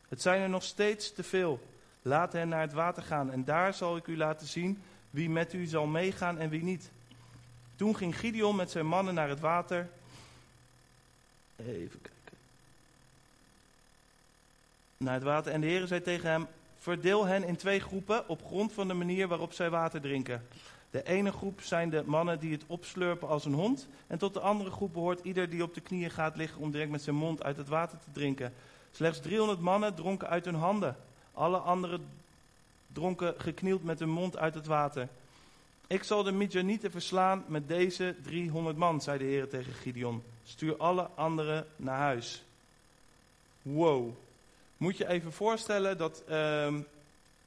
Het 0.09 0.23
zijn 0.23 0.43
er 0.43 0.49
nog 0.49 0.63
steeds 0.63 1.13
te 1.13 1.23
veel. 1.23 1.61
Laat 2.03 2.33
hen 2.33 2.49
naar 2.49 2.61
het 2.61 2.73
water 2.73 3.03
gaan. 3.03 3.33
En 3.33 3.45
daar 3.45 3.75
zal 3.75 3.97
ik 3.97 4.07
u 4.07 4.17
laten 4.17 4.47
zien 4.47 4.83
wie 5.11 5.31
met 5.31 5.53
u 5.53 5.67
zal 5.67 5.87
meegaan 5.87 6.39
en 6.39 6.49
wie 6.49 6.63
niet. 6.63 6.91
Toen 7.77 7.97
ging 7.97 8.19
Gideon 8.19 8.57
met 8.57 8.71
zijn 8.71 8.87
mannen 8.87 9.15
naar 9.15 9.29
het 9.29 9.41
water. 9.41 9.89
Even 11.57 12.01
kijken. 12.01 12.37
Naar 14.97 15.15
het 15.15 15.23
water. 15.23 15.53
En 15.53 15.61
de 15.61 15.67
Heere 15.67 15.87
zei 15.87 16.03
tegen 16.03 16.31
hem: 16.31 16.47
Verdeel 16.79 17.25
hen 17.25 17.45
in 17.45 17.57
twee 17.57 17.81
groepen 17.81 18.29
op 18.29 18.45
grond 18.47 18.73
van 18.73 18.89
de 18.89 18.95
manier 18.95 19.29
waarop 19.29 19.53
zij 19.53 19.71
water 19.71 20.01
drinken. 20.01 20.47
De 20.91 21.03
ene 21.03 21.33
groep 21.33 21.61
zijn 21.61 21.91
de 21.91 22.03
mannen 22.07 22.41
die 22.41 22.53
het 22.53 22.65
opslurpen 22.67 23.29
als 23.29 23.45
een 23.45 23.55
hond. 23.55 23.89
En 24.07 24.19
tot 24.19 24.35
de 24.35 24.41
andere 24.41 24.71
groep 24.71 24.93
behoort 24.93 25.25
ieder 25.25 25.51
die 25.51 25.63
op 25.63 25.75
de 25.75 25.81
knieën 25.81 26.11
gaat 26.11 26.37
liggen 26.37 26.61
om 26.61 26.71
direct 26.71 26.91
met 26.91 27.03
zijn 27.03 27.17
mond 27.17 27.43
uit 27.43 27.57
het 27.57 27.69
water 27.69 27.99
te 27.99 28.11
drinken. 28.13 28.53
Slechts 28.93 29.21
300 29.21 29.61
mannen 29.61 29.95
dronken 29.95 30.29
uit 30.29 30.45
hun 30.45 30.55
handen. 30.55 30.97
Alle 31.33 31.57
anderen 31.57 32.07
dronken 32.93 33.35
geknield 33.39 33.85
met 33.85 33.99
hun 33.99 34.11
mond 34.11 34.37
uit 34.37 34.55
het 34.55 34.67
water. 34.67 35.09
Ik 35.87 36.03
zal 36.03 36.23
de 36.23 36.33
Midjanieten 36.33 36.91
verslaan 36.91 37.45
met 37.47 37.69
deze 37.69 38.15
300 38.23 38.77
man, 38.77 39.01
zei 39.01 39.19
de 39.19 39.25
Heer 39.25 39.49
tegen 39.49 39.73
Gideon. 39.73 40.23
Stuur 40.45 40.77
alle 40.77 41.09
anderen 41.15 41.67
naar 41.77 41.99
huis. 41.99 42.45
Wow. 43.63 44.17
Moet 44.79 44.97
je 44.97 45.09
even 45.09 45.33
voorstellen 45.33 45.99
dat 45.99 46.23
ehm, 46.29 46.81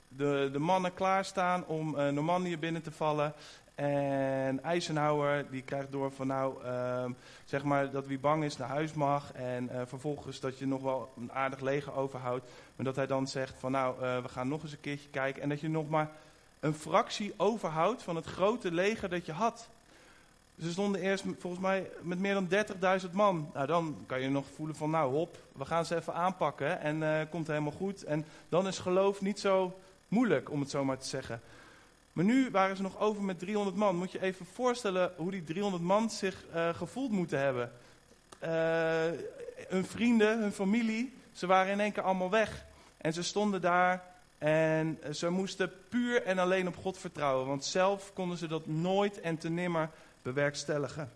de, 0.08 0.50
de 0.52 0.60
mannen 0.60 0.94
klaarstaan 0.94 1.66
om 1.66 1.96
uh, 1.96 2.08
Normandië 2.08 2.58
binnen 2.58 2.82
te 2.82 2.92
vallen. 2.92 3.34
En 3.76 4.64
Eisenhower 4.64 5.46
die 5.52 5.62
krijgt 5.62 5.92
door 5.92 6.12
van 6.12 6.28
nou, 6.28 6.64
ehm, 6.64 7.12
zeg 7.46 7.64
maar 7.64 7.92
dat 7.92 8.06
wie 8.08 8.20
bang 8.20 8.44
is 8.44 8.58
naar 8.58 8.68
huis 8.68 8.94
mag. 8.94 9.32
En 9.34 9.70
uh, 9.72 9.82
vervolgens 9.86 10.40
dat 10.40 10.58
je 10.58 10.68
nog 10.68 10.82
wel 10.82 11.10
een 11.18 11.32
aardig 11.32 11.60
leger 11.60 11.94
overhoudt. 11.94 12.46
Maar 12.76 12.86
dat 12.86 12.96
hij 12.96 13.08
dan 13.08 13.28
zegt 13.28 13.54
van 13.60 13.72
nou, 13.72 13.96
uh, 13.96 14.22
we 14.22 14.30
gaan 14.30 14.48
nog 14.48 14.64
eens 14.64 14.72
een 14.72 14.82
keertje 14.82 15.10
kijken. 15.10 15.42
En 15.42 15.50
dat 15.50 15.60
je 15.60 15.70
nog 15.70 15.90
maar 15.90 16.12
een 16.60 16.74
fractie 16.74 17.34
overhoudt 17.38 18.04
van 18.04 18.16
het 18.16 18.26
grote 18.26 18.72
leger 18.72 19.10
dat 19.10 19.26
je 19.26 19.32
had. 19.32 19.70
Ze 20.62 20.72
stonden 20.72 21.02
eerst 21.02 21.24
volgens 21.38 21.62
mij 21.62 21.90
met 22.02 22.20
meer 22.20 22.34
dan 22.34 22.48
30.000 23.06 23.12
man. 23.12 23.50
Nou, 23.54 23.68
dan 23.68 24.04
kan 24.06 24.22
je 24.22 24.30
nog 24.30 24.46
voelen 24.56 24.76
van 24.76 24.90
nou 24.90 25.14
hop, 25.14 25.38
we 25.52 25.66
gaan 25.66 25.86
ze 25.86 25.96
even 25.96 26.14
aanpakken 26.14 26.80
en 26.80 27.02
uh, 27.02 27.20
komt 27.30 27.48
helemaal 27.48 27.72
goed. 27.72 28.04
En 28.04 28.26
dan 28.50 28.68
is 28.68 28.80
geloof 28.80 29.22
niet 29.22 29.40
zo 29.40 29.80
moeilijk, 30.08 30.50
om 30.52 30.60
het 30.60 30.70
zo 30.70 30.86
maar 30.86 30.98
te 30.98 31.08
zeggen. 31.08 31.42
Maar 32.14 32.26
nu 32.26 32.50
waren 32.52 32.76
ze 32.76 32.82
nog 32.82 33.00
over 33.00 33.24
met 33.24 33.40
300 33.40 33.76
man. 33.76 33.96
Moet 33.96 34.12
je 34.12 34.22
even 34.22 34.46
voorstellen 34.46 35.14
hoe 35.18 35.32
die 35.32 35.44
300 35.44 35.84
man 35.84 36.10
zich 36.10 36.46
uh, 36.56 36.70
gevoeld 36.70 37.12
moeten 37.12 37.40
hebben. 37.40 37.72
Uh, 38.44 38.50
hun 39.68 39.86
vrienden, 39.86 40.40
hun 40.40 40.52
familie, 40.52 41.14
ze 41.32 41.48
waren 41.48 41.72
in 41.72 41.80
één 41.80 41.92
keer 41.92 42.04
allemaal 42.04 42.30
weg. 42.30 42.66
En 42.98 43.14
ze 43.14 43.24
stonden 43.24 43.62
daar 43.62 44.04
en 44.38 45.00
ze 45.12 45.30
moesten 45.30 45.72
puur 45.90 46.24
en 46.24 46.40
alleen 46.40 46.68
op 46.68 46.76
God 46.78 46.98
vertrouwen. 46.98 47.48
Want 47.48 47.66
zelf 47.66 48.14
konden 48.14 48.38
ze 48.38 48.48
dat 48.48 48.68
nooit 48.68 49.22
en 49.22 49.38
te 49.38 49.50
nimmer 49.50 49.90
bewerkstelligen. 50.22 51.12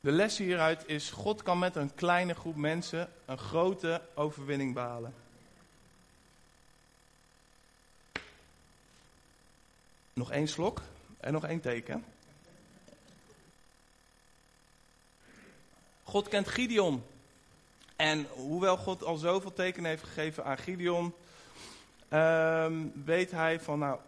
De 0.00 0.10
les 0.10 0.38
hieruit 0.38 0.82
is: 0.86 1.10
God 1.10 1.42
kan 1.42 1.58
met 1.58 1.76
een 1.76 1.94
kleine 1.94 2.34
groep 2.34 2.56
mensen 2.56 3.08
een 3.24 3.38
grote 3.38 4.02
overwinning 4.14 4.74
behalen. 4.74 5.14
Nog 10.12 10.30
één 10.30 10.48
slok 10.48 10.82
en 11.20 11.32
nog 11.32 11.44
één 11.44 11.60
teken. 11.60 12.04
God 16.02 16.28
kent 16.28 16.48
Gideon. 16.48 17.04
En 17.96 18.26
hoewel 18.30 18.76
God 18.76 19.04
al 19.04 19.16
zoveel 19.16 19.52
tekenen 19.52 19.90
heeft 19.90 20.04
gegeven 20.04 20.44
aan 20.44 20.58
Gideon, 20.58 21.14
um, 22.10 23.04
weet 23.04 23.30
hij 23.30 23.60
van, 23.60 23.78
nou, 23.78 23.98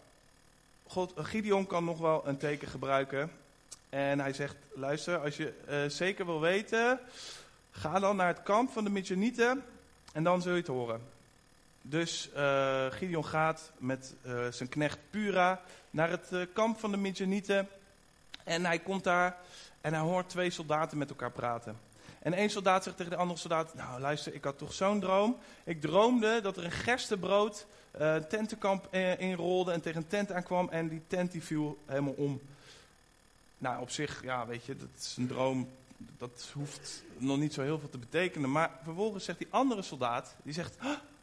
God, 0.87 1.13
Gideon 1.17 1.67
kan 1.67 1.85
nog 1.85 1.99
wel 1.99 2.23
een 2.27 2.37
teken 2.37 2.69
gebruiken. 2.69 3.31
En 3.89 4.21
hij 4.21 4.33
zegt, 4.33 4.57
luister, 4.75 5.19
als 5.19 5.37
je 5.37 5.53
uh, 5.69 5.91
zeker 5.91 6.27
wil 6.27 6.41
weten, 6.41 7.01
ga 7.71 7.99
dan 7.99 8.17
naar 8.17 8.27
het 8.27 8.43
kamp 8.43 8.71
van 8.71 8.85
de 8.85 8.91
Midjanieten 8.91 9.65
en 10.13 10.25
dan 10.25 10.43
zul 10.43 10.53
je 10.53 10.59
het 10.59 10.67
horen. 10.67 11.01
Dus 11.83 12.31
uh, 12.37 12.87
Gideon 12.91 13.25
gaat 13.25 13.73
met 13.79 14.15
uh, 14.27 14.47
zijn 14.51 14.69
knecht 14.69 14.99
Pura 15.11 15.61
naar 15.91 16.11
het 16.11 16.49
kamp 16.53 16.79
van 16.79 16.91
de 16.91 16.97
Midjanieten. 16.97 17.69
En 18.45 18.65
hij 18.65 18.79
komt 18.79 19.05
daar 19.05 19.37
en 19.81 19.93
hij 19.93 20.03
hoort 20.03 20.29
twee 20.29 20.51
soldaten 20.51 20.99
met 20.99 21.11
elkaar 21.11 21.31
praten. 21.31 21.79
En 22.19 22.33
één 22.33 22.51
soldaat 22.51 22.83
zegt 22.83 22.97
tegen 22.97 23.13
de 23.13 23.19
andere 23.19 23.39
soldaat: 23.39 23.75
Nou, 23.75 24.01
luister, 24.01 24.35
ik 24.35 24.45
had 24.45 24.59
toch 24.59 24.73
zo'n 24.73 25.01
droom. 25.01 25.37
Ik 25.65 25.81
droomde 25.81 26.41
dat 26.41 26.57
er 26.57 26.65
een 26.65 26.71
gerstebrood 26.71 27.67
uh, 28.01 28.17
tentenkamp 28.17 28.95
inrolde 29.19 29.73
en 29.73 29.81
tegen 29.81 30.01
een 30.01 30.09
tent 30.09 30.33
aankwam. 30.33 30.69
En 30.69 30.89
die 30.89 31.03
tent 31.07 31.33
die 31.33 31.43
viel 31.43 31.79
helemaal 31.87 32.13
om. 32.13 32.41
Nou, 33.59 33.81
op 33.81 33.91
zich, 33.91 34.23
ja, 34.23 34.47
weet 34.47 34.65
je, 34.65 34.77
dat 34.77 34.89
is 34.99 35.15
een 35.17 35.27
droom. 35.27 35.69
Dat 36.19 36.51
hoeft 36.55 37.03
nog 37.17 37.39
niet 37.39 37.55
zo 37.55 37.63
heel 37.63 37.79
veel 37.79 37.91
te 37.91 37.99
betekenen. 37.99 38.51
Maar 38.51 38.71
vervolgens 38.83 39.25
zegt 39.25 39.39
die 39.39 39.49
andere 39.51 39.83
soldaat: 39.83 40.35
Die 40.43 40.55
zegt. 40.55 40.77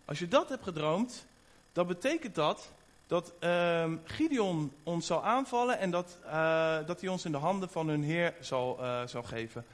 Als 0.05 0.19
je 0.19 0.27
dat 0.27 0.49
hebt 0.49 0.63
gedroomd, 0.63 1.25
dan 1.73 1.87
betekent 1.87 2.35
dat 2.35 2.71
dat 3.11 3.33
uh, 3.39 3.91
Gideon 4.03 4.73
ons 4.83 5.05
zal 5.05 5.23
aanvallen 5.23 5.79
en 5.79 5.91
dat, 5.91 6.17
uh, 6.25 6.77
dat 6.85 7.01
hij 7.01 7.09
ons 7.09 7.25
in 7.25 7.31
de 7.31 7.37
handen 7.37 7.69
van 7.69 7.87
hun 7.87 8.03
Heer 8.03 8.33
zal, 8.39 8.77
uh, 8.81 9.01
zal 9.05 9.23
geven. 9.23 9.65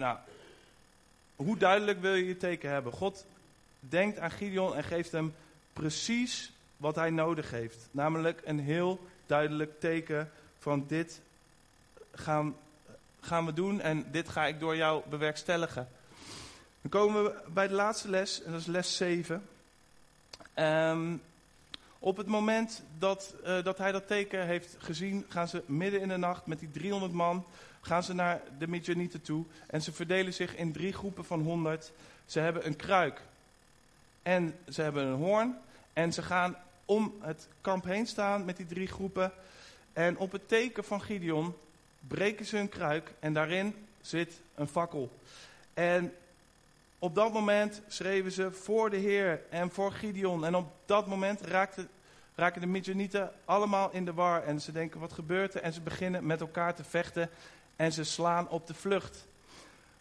Nou, 0.00 0.18
hoe 1.36 1.56
duidelijk 1.56 2.00
wil 2.00 2.14
je 2.14 2.26
je 2.26 2.36
teken 2.36 2.70
hebben? 2.70 2.92
God 2.92 3.26
denkt 3.80 4.18
aan 4.18 4.30
Gideon 4.30 4.76
en 4.76 4.84
geeft 4.84 5.12
hem 5.12 5.34
precies 5.72 6.52
wat 6.76 6.94
hij 6.94 7.10
nodig 7.10 7.50
heeft. 7.50 7.88
Namelijk 7.90 8.40
een 8.44 8.58
heel 8.58 9.08
duidelijk 9.26 9.80
teken 9.80 10.30
van 10.58 10.84
dit 10.86 11.20
gaan, 12.14 12.56
gaan 13.20 13.46
we 13.46 13.52
doen 13.52 13.80
en 13.80 14.06
dit 14.10 14.28
ga 14.28 14.46
ik 14.46 14.60
door 14.60 14.76
jou 14.76 15.02
bewerkstelligen. 15.08 15.88
Dan 16.80 16.90
komen 16.90 17.24
we 17.24 17.34
bij 17.48 17.68
de 17.68 17.74
laatste 17.74 18.08
les, 18.08 18.42
en 18.42 18.52
dat 18.52 18.60
is 18.60 18.66
les 18.66 18.96
7. 18.96 19.48
Um, 20.56 21.22
op 21.98 22.16
het 22.16 22.26
moment 22.26 22.82
dat, 22.98 23.34
uh, 23.46 23.64
dat 23.64 23.78
hij 23.78 23.92
dat 23.92 24.06
teken 24.06 24.46
heeft 24.46 24.76
gezien, 24.78 25.24
gaan 25.28 25.48
ze 25.48 25.62
midden 25.66 26.00
in 26.00 26.08
de 26.08 26.16
nacht 26.16 26.46
met 26.46 26.58
die 26.58 26.70
300 26.70 27.12
man, 27.12 27.44
gaan 27.80 28.02
ze 28.02 28.14
naar 28.14 28.40
de 28.58 28.68
Midjanieten 28.68 29.22
toe. 29.22 29.44
En 29.66 29.82
ze 29.82 29.92
verdelen 29.92 30.34
zich 30.34 30.56
in 30.56 30.72
drie 30.72 30.92
groepen 30.92 31.24
van 31.24 31.40
100. 31.40 31.92
Ze 32.26 32.40
hebben 32.40 32.66
een 32.66 32.76
kruik 32.76 33.22
en 34.22 34.54
ze 34.68 34.82
hebben 34.82 35.06
een 35.06 35.18
hoorn. 35.18 35.58
En 35.92 36.12
ze 36.12 36.22
gaan 36.22 36.56
om 36.84 37.14
het 37.20 37.48
kamp 37.60 37.84
heen 37.84 38.06
staan 38.06 38.44
met 38.44 38.56
die 38.56 38.66
drie 38.66 38.86
groepen. 38.86 39.32
En 39.92 40.18
op 40.18 40.32
het 40.32 40.48
teken 40.48 40.84
van 40.84 41.00
Gideon 41.00 41.54
breken 42.08 42.46
ze 42.46 42.58
een 42.58 42.68
kruik 42.68 43.12
en 43.18 43.32
daarin 43.32 43.74
zit 44.00 44.40
een 44.54 44.68
fakkel. 44.68 45.10
En 45.74 46.12
op 46.98 47.14
dat 47.14 47.32
moment 47.32 47.82
schreven 47.88 48.32
ze 48.32 48.52
voor 48.52 48.90
de 48.90 48.96
Heer 48.96 49.40
en 49.50 49.70
voor 49.70 49.92
Gideon. 49.92 50.44
En 50.44 50.54
op 50.54 50.72
dat 50.86 51.06
moment 51.06 51.40
raken 52.34 52.60
de 52.60 52.66
Midjanieten 52.66 53.32
allemaal 53.44 53.90
in 53.92 54.04
de 54.04 54.12
war. 54.12 54.42
En 54.42 54.60
ze 54.60 54.72
denken, 54.72 55.00
wat 55.00 55.12
gebeurt 55.12 55.54
er? 55.54 55.62
En 55.62 55.72
ze 55.72 55.80
beginnen 55.80 56.26
met 56.26 56.40
elkaar 56.40 56.74
te 56.74 56.84
vechten 56.84 57.30
en 57.80 57.92
ze 57.92 58.04
slaan 58.04 58.48
op 58.48 58.66
de 58.66 58.74
vlucht. 58.74 59.26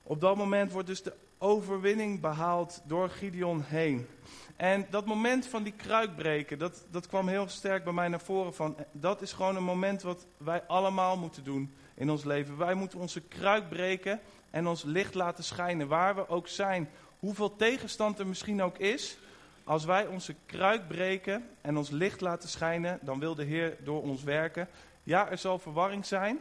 Op 0.04 0.22
dat 0.22 0.36
moment 0.36 0.72
wordt 0.72 0.88
dus 0.88 1.04
de 1.04 1.14
overwinning 1.38 2.20
behaald 2.20 2.82
door 2.86 3.10
Gideon 3.10 3.64
heen. 3.66 4.08
En 4.56 4.88
dat 4.90 5.06
moment 5.06 5.46
van 5.46 5.64
die 5.64 5.74
kruik 5.74 6.16
breken, 6.16 6.60
dat, 6.60 6.86
dat 6.92 7.08
kwam 7.08 7.28
heel 7.28 7.48
sterk 7.48 7.84
bij 7.84 7.94
mij 7.94 8.08
naar 8.08 8.20
voren. 8.20 8.54
Van, 8.54 8.76
dat 8.92 9.22
is 9.22 9.34
gewoon 9.34 9.56
een 9.56 9.64
moment 9.64 10.02
wat 10.02 10.26
wij 10.38 10.64
allemaal 10.68 11.18
moeten 11.18 11.44
doen 11.44 11.74
in 11.94 12.10
ons 12.10 12.24
leven. 12.24 12.58
Wij 12.58 12.74
moeten 12.74 13.00
onze 13.00 13.22
kruik 13.22 13.70
breken 13.70 14.20
en 14.50 14.68
ons 14.68 14.84
licht 14.84 15.14
laten 15.14 15.44
schijnen, 15.44 15.88
waar 15.88 16.16
we 16.16 16.30
ook 16.30 16.48
zijn. 16.48 16.90
Hoeveel 17.20 17.56
tegenstand 17.56 18.20
er 18.20 18.28
misschien 18.28 18.62
ook 18.62 18.78
is, 18.78 19.18
als 19.64 19.86
wij 19.86 20.08
onze 20.08 20.36
kruik 20.46 20.88
breken 20.88 21.50
en 21.62 21.78
ons 21.78 21.90
licht 21.90 22.22
laten 22.22 22.50
schijnen, 22.50 23.00
dan 23.02 23.20
wil 23.20 23.36
de 23.36 23.44
Heer 23.44 23.78
door 23.84 24.02
ons 24.02 24.24
werken. 24.24 24.68
Ja, 25.04 25.30
er 25.30 25.38
zal 25.38 25.60
verwarring 25.60 26.06
zijn, 26.06 26.40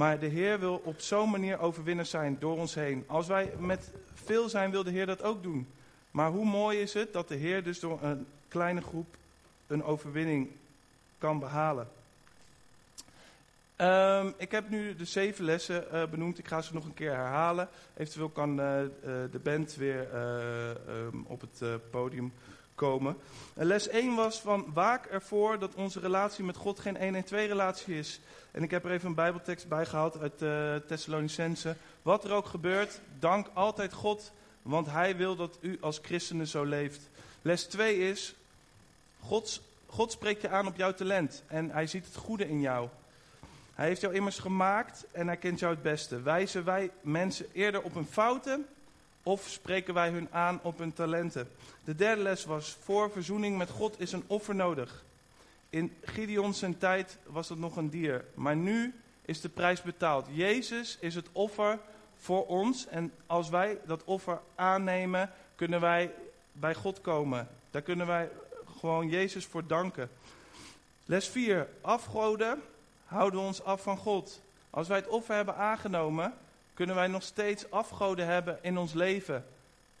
maar 0.00 0.18
de 0.18 0.26
Heer 0.26 0.58
wil 0.60 0.80
op 0.84 1.00
zo'n 1.00 1.30
manier 1.30 1.58
overwinners 1.58 2.10
zijn 2.10 2.36
door 2.38 2.56
ons 2.56 2.74
heen. 2.74 3.04
Als 3.06 3.26
wij 3.26 3.52
met 3.58 3.90
veel 4.14 4.48
zijn, 4.48 4.70
wil 4.70 4.84
de 4.84 4.90
Heer 4.90 5.06
dat 5.06 5.22
ook 5.22 5.42
doen. 5.42 5.68
Maar 6.10 6.30
hoe 6.30 6.44
mooi 6.44 6.80
is 6.80 6.94
het 6.94 7.12
dat 7.12 7.28
de 7.28 7.34
Heer 7.34 7.62
dus 7.62 7.80
door 7.80 8.02
een 8.02 8.26
kleine 8.48 8.80
groep 8.80 9.16
een 9.66 9.84
overwinning 9.84 10.48
kan 11.18 11.38
behalen. 11.38 11.88
Um, 13.76 14.34
ik 14.36 14.50
heb 14.50 14.68
nu 14.68 14.96
de 14.96 15.04
zeven 15.04 15.44
lessen 15.44 15.84
uh, 15.92 16.06
benoemd. 16.06 16.38
Ik 16.38 16.48
ga 16.48 16.60
ze 16.60 16.74
nog 16.74 16.84
een 16.84 16.94
keer 16.94 17.14
herhalen. 17.14 17.68
Eventueel 17.96 18.28
kan 18.28 18.60
uh, 18.60 18.80
uh, 18.80 18.88
de 19.30 19.40
band 19.42 19.74
weer 19.74 20.08
um, 20.14 21.24
op 21.26 21.40
het 21.40 21.90
podium 21.90 22.32
komen. 22.80 23.16
les 23.54 23.88
1 23.88 24.14
was 24.14 24.40
van 24.40 24.66
waak 24.74 25.06
ervoor 25.06 25.58
dat 25.58 25.74
onze 25.74 26.00
relatie 26.00 26.44
met 26.44 26.56
God 26.56 26.80
geen 26.80 27.24
1-1-2 27.24 27.28
relatie 27.28 27.98
is. 27.98 28.20
En 28.50 28.62
ik 28.62 28.70
heb 28.70 28.84
er 28.84 28.90
even 28.90 29.08
een 29.08 29.14
bijbeltekst 29.14 29.68
bij 29.68 29.86
gehaald 29.86 30.18
uit 30.18 30.42
uh, 30.42 30.74
Thessalonicense. 30.74 31.76
Wat 32.02 32.24
er 32.24 32.32
ook 32.32 32.46
gebeurt, 32.46 33.00
dank 33.18 33.46
altijd 33.52 33.92
God, 33.92 34.32
want 34.62 34.86
hij 34.86 35.16
wil 35.16 35.36
dat 35.36 35.58
u 35.60 35.78
als 35.80 36.00
christenen 36.02 36.46
zo 36.46 36.64
leeft. 36.64 37.00
Les 37.42 37.64
2 37.64 37.98
is, 37.98 38.34
God, 39.20 39.60
God 39.86 40.12
spreekt 40.12 40.42
je 40.42 40.48
aan 40.48 40.66
op 40.66 40.76
jouw 40.76 40.94
talent 40.94 41.42
en 41.46 41.70
hij 41.70 41.86
ziet 41.86 42.04
het 42.04 42.16
goede 42.16 42.48
in 42.48 42.60
jou. 42.60 42.88
Hij 43.74 43.86
heeft 43.86 44.00
jou 44.00 44.14
immers 44.14 44.38
gemaakt 44.38 45.06
en 45.12 45.26
hij 45.26 45.36
kent 45.36 45.58
jou 45.58 45.72
het 45.72 45.82
beste. 45.82 46.22
Wijzen 46.22 46.64
wij 46.64 46.90
mensen 47.00 47.46
eerder 47.52 47.82
op 47.82 47.94
hun 47.94 48.06
fouten 48.06 48.66
of 49.22 49.48
spreken 49.48 49.94
wij 49.94 50.10
hun 50.10 50.28
aan 50.30 50.60
op 50.62 50.78
hun 50.78 50.92
talenten? 50.92 51.48
De 51.84 51.94
derde 51.94 52.22
les 52.22 52.44
was: 52.44 52.76
voor 52.82 53.10
verzoening 53.10 53.58
met 53.58 53.70
God 53.70 54.00
is 54.00 54.12
een 54.12 54.24
offer 54.26 54.54
nodig. 54.54 55.04
In 55.70 55.96
Gideon 56.02 56.54
zijn 56.54 56.78
tijd 56.78 57.18
was 57.26 57.48
het 57.48 57.58
nog 57.58 57.76
een 57.76 57.90
dier, 57.90 58.24
maar 58.34 58.56
nu 58.56 58.94
is 59.22 59.40
de 59.40 59.48
prijs 59.48 59.82
betaald. 59.82 60.26
Jezus 60.32 60.96
is 61.00 61.14
het 61.14 61.26
offer 61.32 61.78
voor 62.16 62.46
ons 62.46 62.86
en 62.86 63.12
als 63.26 63.48
wij 63.48 63.78
dat 63.86 64.04
offer 64.04 64.40
aannemen, 64.54 65.30
kunnen 65.54 65.80
wij 65.80 66.10
bij 66.52 66.74
God 66.74 67.00
komen. 67.00 67.48
Daar 67.70 67.82
kunnen 67.82 68.06
wij 68.06 68.30
gewoon 68.80 69.08
Jezus 69.08 69.46
voor 69.46 69.66
danken. 69.66 70.10
Les 71.04 71.28
4. 71.28 71.68
Afgoden 71.80 72.62
houden 73.04 73.40
ons 73.40 73.64
af 73.64 73.82
van 73.82 73.96
God. 73.96 74.40
Als 74.70 74.88
wij 74.88 74.96
het 74.96 75.08
offer 75.08 75.34
hebben 75.34 75.56
aangenomen, 75.56 76.34
kunnen 76.74 76.94
wij 76.94 77.06
nog 77.06 77.22
steeds 77.22 77.70
afgoden 77.70 78.26
hebben 78.26 78.58
in 78.62 78.78
ons 78.78 78.92
leven. 78.92 79.44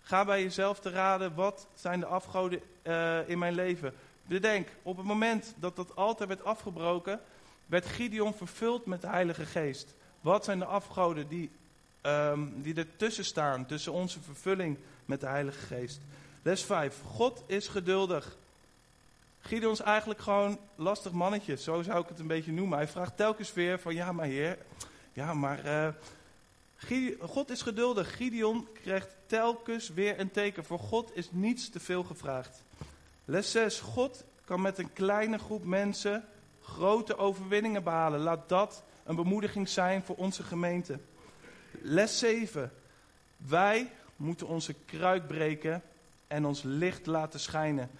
Ga 0.02 0.24
bij 0.24 0.42
jezelf 0.42 0.80
te 0.80 0.90
raden, 0.90 1.34
wat 1.34 1.66
zijn 1.74 2.00
de 2.00 2.06
afgoden 2.06 2.60
uh, 2.82 3.28
in 3.28 3.38
mijn 3.38 3.54
leven? 3.54 3.94
Bedenk, 4.26 4.68
op 4.82 4.96
het 4.96 5.06
moment 5.06 5.54
dat 5.56 5.76
dat 5.76 5.96
altaar 5.96 6.26
werd 6.26 6.44
afgebroken, 6.44 7.20
werd 7.66 7.86
Gideon 7.86 8.34
vervuld 8.34 8.86
met 8.86 9.00
de 9.00 9.06
Heilige 9.06 9.46
Geest. 9.46 9.94
Wat 10.20 10.44
zijn 10.44 10.58
de 10.58 10.64
afgoden 10.64 11.28
die, 11.28 11.50
um, 12.02 12.62
die 12.62 12.74
ertussen 12.74 13.24
staan, 13.24 13.66
tussen 13.66 13.92
onze 13.92 14.20
vervulling 14.20 14.78
met 15.04 15.20
de 15.20 15.26
Heilige 15.26 15.66
Geest? 15.66 16.00
Les 16.42 16.64
5. 16.64 17.00
God 17.06 17.42
is 17.46 17.68
geduldig. 17.68 18.36
Gideon 19.40 19.72
is 19.72 19.80
eigenlijk 19.80 20.20
gewoon 20.20 20.58
lastig 20.74 21.12
mannetje, 21.12 21.56
zo 21.56 21.82
zou 21.82 22.02
ik 22.02 22.08
het 22.08 22.18
een 22.18 22.26
beetje 22.26 22.52
noemen. 22.52 22.78
Hij 22.78 22.88
vraagt 22.88 23.16
telkens 23.16 23.52
weer 23.52 23.78
van, 23.78 23.94
ja 23.94 24.12
maar 24.12 24.26
heer, 24.26 24.58
ja 25.12 25.34
maar... 25.34 25.64
Uh, 25.64 25.88
God 27.20 27.50
is 27.50 27.62
geduldig. 27.62 28.16
Gideon 28.16 28.68
krijgt 28.72 29.16
telkens 29.26 29.88
weer 29.88 30.20
een 30.20 30.30
teken. 30.30 30.64
Voor 30.64 30.78
God 30.78 31.16
is 31.16 31.28
niets 31.30 31.68
te 31.68 31.80
veel 31.80 32.02
gevraagd. 32.02 32.62
Les 33.24 33.50
6. 33.50 33.80
God 33.80 34.24
kan 34.44 34.60
met 34.60 34.78
een 34.78 34.92
kleine 34.92 35.38
groep 35.38 35.64
mensen 35.64 36.24
grote 36.62 37.16
overwinningen 37.16 37.82
behalen. 37.82 38.20
Laat 38.20 38.48
dat 38.48 38.82
een 39.04 39.16
bemoediging 39.16 39.68
zijn 39.68 40.02
voor 40.02 40.16
onze 40.16 40.42
gemeente. 40.42 40.98
Les 41.70 42.18
7. 42.18 42.72
Wij 43.36 43.92
moeten 44.16 44.46
onze 44.46 44.74
kruik 44.84 45.26
breken 45.26 45.82
en 46.26 46.44
ons 46.46 46.62
licht 46.62 47.06
laten 47.06 47.40
schijnen. 47.40 47.90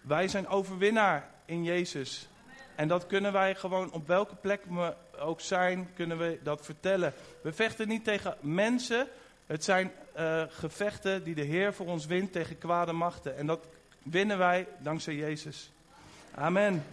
Wij 0.00 0.28
zijn 0.28 0.48
overwinnaar 0.48 1.30
in 1.44 1.64
Jezus. 1.64 2.28
En 2.74 2.88
dat 2.88 3.06
kunnen 3.06 3.32
wij 3.32 3.54
gewoon 3.54 3.92
op 3.92 4.06
welke 4.06 4.34
plek 4.34 4.60
we 4.68 4.94
ook 5.18 5.40
zijn, 5.40 5.88
kunnen 5.94 6.18
we 6.18 6.38
dat 6.42 6.64
vertellen. 6.64 7.12
We 7.40 7.52
vechten 7.52 7.88
niet 7.88 8.04
tegen 8.04 8.36
mensen. 8.40 9.08
Het 9.46 9.64
zijn 9.64 9.92
uh, 10.16 10.42
gevechten 10.48 11.24
die 11.24 11.34
de 11.34 11.42
Heer 11.42 11.74
voor 11.74 11.86
ons 11.86 12.06
wint 12.06 12.32
tegen 12.32 12.58
kwade 12.58 12.92
machten. 12.92 13.36
En 13.36 13.46
dat 13.46 13.66
winnen 14.02 14.38
wij 14.38 14.66
dankzij 14.78 15.14
Jezus. 15.14 15.70
Amen. 16.34 16.84